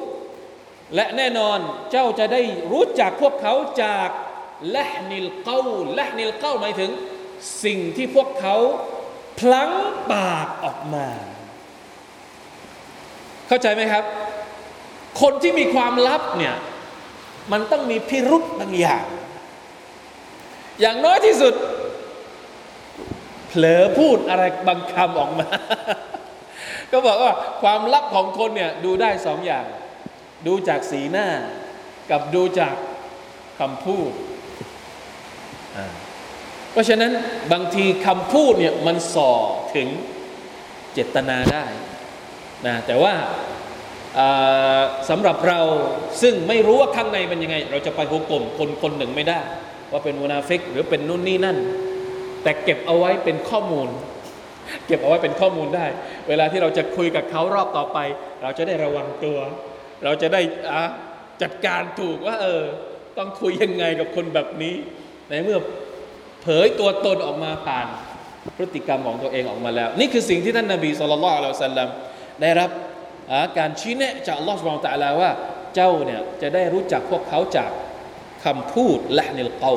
[0.96, 1.60] และแน่นอน
[1.92, 4.10] เจ้าจะได้รู้จักพวกเขาจาก
[4.76, 5.68] ละนิลกอล
[5.98, 6.92] ละนิลกอลหมายถึง
[7.64, 8.56] สิ่งที่พวกเขา
[9.40, 9.72] พลั้ง
[10.12, 11.08] ปากออกมา
[13.48, 14.04] เข้าใจไหมครับ
[15.22, 16.56] คนที่มีความลับเนี่ย
[17.52, 19.06] มันต้องมีพิรุษบางอย่าง
[20.82, 21.54] อย่างน้อยที่สุด
[23.48, 25.48] เผลอพูดอะไรบางคำออกมา
[26.92, 29.66] ก็บอกว่าความลับของคนเนี่ยดูได้สองอย่าง
[30.48, 31.28] ดูจากสีหน้า
[32.12, 32.76] กับดูจาก
[33.60, 34.12] คำพูด
[36.72, 37.12] เพราะฉะนั้น
[37.52, 39.32] บางทีคำพูดเนี่ยมันส่อ
[39.76, 39.88] ถึง
[40.94, 41.66] เจตนาได้
[42.66, 43.14] นะแต่ว่า
[45.10, 45.60] สำหรับเรา
[46.22, 49.40] ซึ่งไม่รู้ว่าข้างในเป็นยังไง เราจะไปหุกกลมคนคนหนึ่งไม่ได้
[49.92, 51.58] ว่าเป็นมุนาฟิกหรือเป็นนู่นนี่นั่น
[52.44, 53.90] แต่เก็บเอาไว้เป็นข้อมูล
[54.88, 55.86] เก็บเอาไว้เป็นข้อมูลได้
[56.30, 57.98] เวลาที่เราจะคุยกับเขารอบต่อไป
[58.42, 59.38] เราจะได้ระวังตัว
[60.04, 60.42] เราจะได้
[61.42, 62.64] จัดการถูกว่าเออ
[63.18, 64.74] ต้องคุยยังไงกับคนแบบนี้
[65.30, 65.60] ในเมื่อ
[66.42, 67.88] เผยตัวตนออกมาผ่าน
[68.58, 71.90] พฤติกรรมของตัวเองออกมาแล้ว นี่คือสิ่งที่ท่านนาบีสุลต่านละอัลสัลลัม
[72.42, 72.70] ได้รับ
[73.58, 75.32] การชี้แนะจากอัลลอฮฺสุบานตะลาว่า
[75.76, 77.72] เจ้าเนี่ยจะได้รู้จักพวกเขาจาก
[78.44, 79.74] คำพูดและนิลกา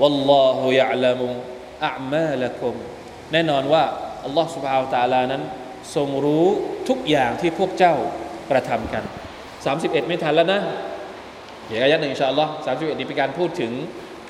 [0.00, 1.28] วัลลอฮุยะลัมุ
[1.86, 2.74] อัมาละคุม
[3.32, 3.84] แน่นอนว่า
[4.24, 5.42] อัลลอฮฺสุบฮาวตะลานั้น
[5.96, 6.46] ทรงรู้
[6.88, 7.94] ทุกอย่างที่พวกเจ้า
[8.50, 9.04] กระทำกัน
[9.56, 10.60] 31 ไม่ทันแล้วนะ
[11.66, 13.72] เดี๋ยวอายะฮ์หนึ่งإن شاء الله 31นี้เป็นการพูดถึง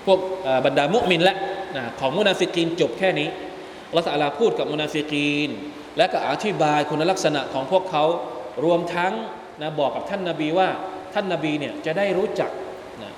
[0.07, 0.19] พวก
[0.67, 1.37] บรรดามุมินแหละ
[1.77, 3.29] นะของมุนาฟิกีนจบแค่นี้
[3.89, 5.51] อัลลอฮฺตะลาพูดกับมุนาฟิกีน
[5.99, 8.05] และก็อธิบายคุณลักษณะของพวกเขา
[8.65, 9.13] รวมทั้ง
[9.61, 10.69] นะบอกกับท่านนาบีว่า
[11.15, 12.51] ท่านนาบีเนี่ยจะได้รู้จัก
[13.03, 13.13] นะ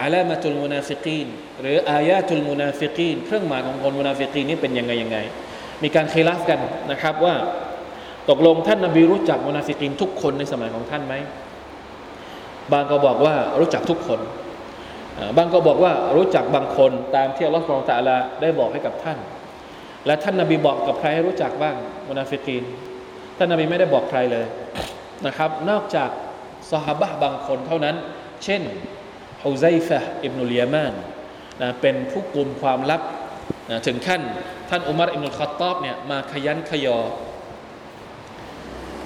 [0.00, 1.26] علامات المنافقين
[1.60, 5.18] หรือآيات المنافقينเครื่องหมายของคนมุนาฟิกีนนี่เป็นยังไงยังไง
[5.82, 6.60] มีการخلافกัน
[6.90, 7.34] นะครับว่า
[8.30, 11.14] ตกลงท่านนาบีรู้จักมุนาฟิกีนทุกคนในสมัยของท่านไหม
[12.72, 14.20] บ้างก็บอกว่ารู้จักทุกคน
[15.36, 19.18] บ้างก็บอกว่ารู้จักบางคนตามที่อัลลอฮฺ سبحانه وتعالىได้บอกให้กับท่าน
[20.06, 21.76] และท่านนาบีบอกกับใครให้รู้จักบ้าง
[22.08, 22.62] มุนาฟิกีน
[23.36, 24.46] ท่านนาบีไม่ได้บอกใครเลย
[25.26, 26.10] นะครับ นอกจาก
[26.70, 27.96] ซอฮาบะฮ์บางคนเท่านั้น
[28.44, 28.62] เช่น
[29.44, 30.92] ฮุไซฟะอิบนุลยามาน
[31.62, 33.02] นะเป็นผู้กลุ่มความลับ
[33.70, 34.22] นะถึงขั้น
[34.70, 36.98] ท่านอุมารอิบนุลขัตตอบเนี่ยมาคะยั้นคะยอ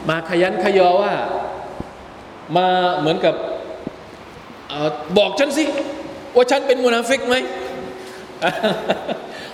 [0.08, 1.12] มาคะยั้นคะยอว่า
[2.56, 2.66] มา
[2.98, 3.34] เหมือนกับ
[4.72, 4.74] อ
[5.18, 5.64] บอกฉันสิ
[6.36, 7.36] ว่าฉันเป็นมุนาฟิกไหม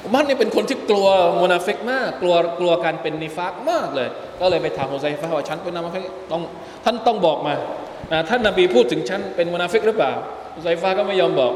[0.04, 1.08] อุมัรนี่เป็นคนที่กลัว
[1.42, 4.08] มุนาฟิกมาก กลัวกลัวการเป็นنفاقมากเลย
[4.40, 6.02] ก็เลยไปถามฮุไซฟะว่าฉันเป็นมุนาฟิก
[6.32, 6.42] ต้อง
[6.84, 7.54] ท่านต้องบอกมา
[8.28, 10.12] ท่านนบีพูดถึงฉันเป็นมุนาฟิกหรือเปล่า
[10.54, 11.52] ฮุไซฟะก็ไม่ยอมบอก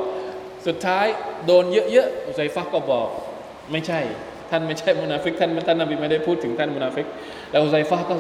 [0.67, 1.07] สุดท้าย
[1.47, 3.09] โดนเยอะๆฮุไซฟะก็บอก
[3.73, 4.01] ไม่ใช่
[4.51, 7.07] ท่านไม่ใช่มุนาฟิกท่านท่านนบีไม่ได้พูดถึงท่านมุนาฟิก
[7.51, 8.15] แล้วฮุไซฟะก็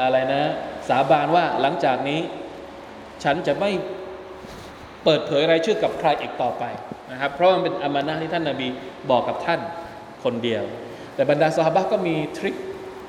[0.00, 0.42] อะไรนะ
[0.88, 2.20] สาบานว่าหลังจากนี้
[3.24, 3.70] ฉันจะไม่
[5.04, 6.64] เปิดเผยรายชื่อกับใครอีกต่อไป
[7.10, 8.68] นะครับเพราะมันเป็นอามานะที่ท่านนาบี
[9.10, 9.60] บอกกับท่าน
[10.24, 10.64] คนเดียว
[11.14, 12.54] แต่บรรดาสหบะก็มี trick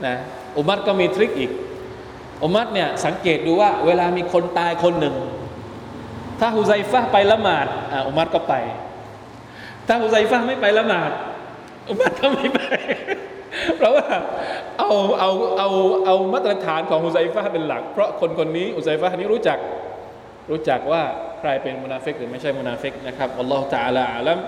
[0.07, 0.15] นะ
[0.57, 1.51] อุมัรก็มี trick อีก
[2.43, 5.15] อุมัรเนี่ยสังเกตดูว่าเวลามีคนตายคนหนึ่ง
[6.39, 8.53] ถ้าฮุไซฟะไปละหมาดอ่าอุมัรก็ไป
[9.87, 11.11] ถ้าฮุไซฟะไม่ไปละหมาด
[11.89, 12.61] อุมัรก็ไม่ไป
[13.77, 14.07] เพราะว่า
[14.79, 15.69] เอาเอาเอา
[16.05, 19.57] เอามาตรฐานของฮุไซฟะเป็นหลัก เพราะคนคนนี้ฮุไซฟะนี้รู้จัก
[20.50, 21.02] รู้จักว่า
[21.40, 24.38] ใครเป็นมุนาฟิกหรือไม่ใช่มุนาฟิกนะครับอัลลอฮฺ تعالى อาลัม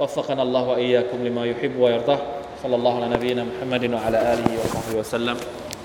[0.00, 2.16] وفقنا الله وإياكم لما يحب ويرضى
[2.62, 5.36] صلى الله على نبينا محمد وعلى آله وصحبه وسلم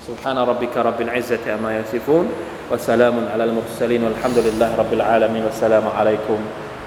[0.08, 2.32] سبحان ربك رب العزة أما يصفون
[2.70, 6.38] وسلام على المرسلين والحمد لله رب العالمين والسلام عليكم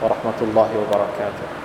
[0.04, 1.59] ورحمة الله وبركاته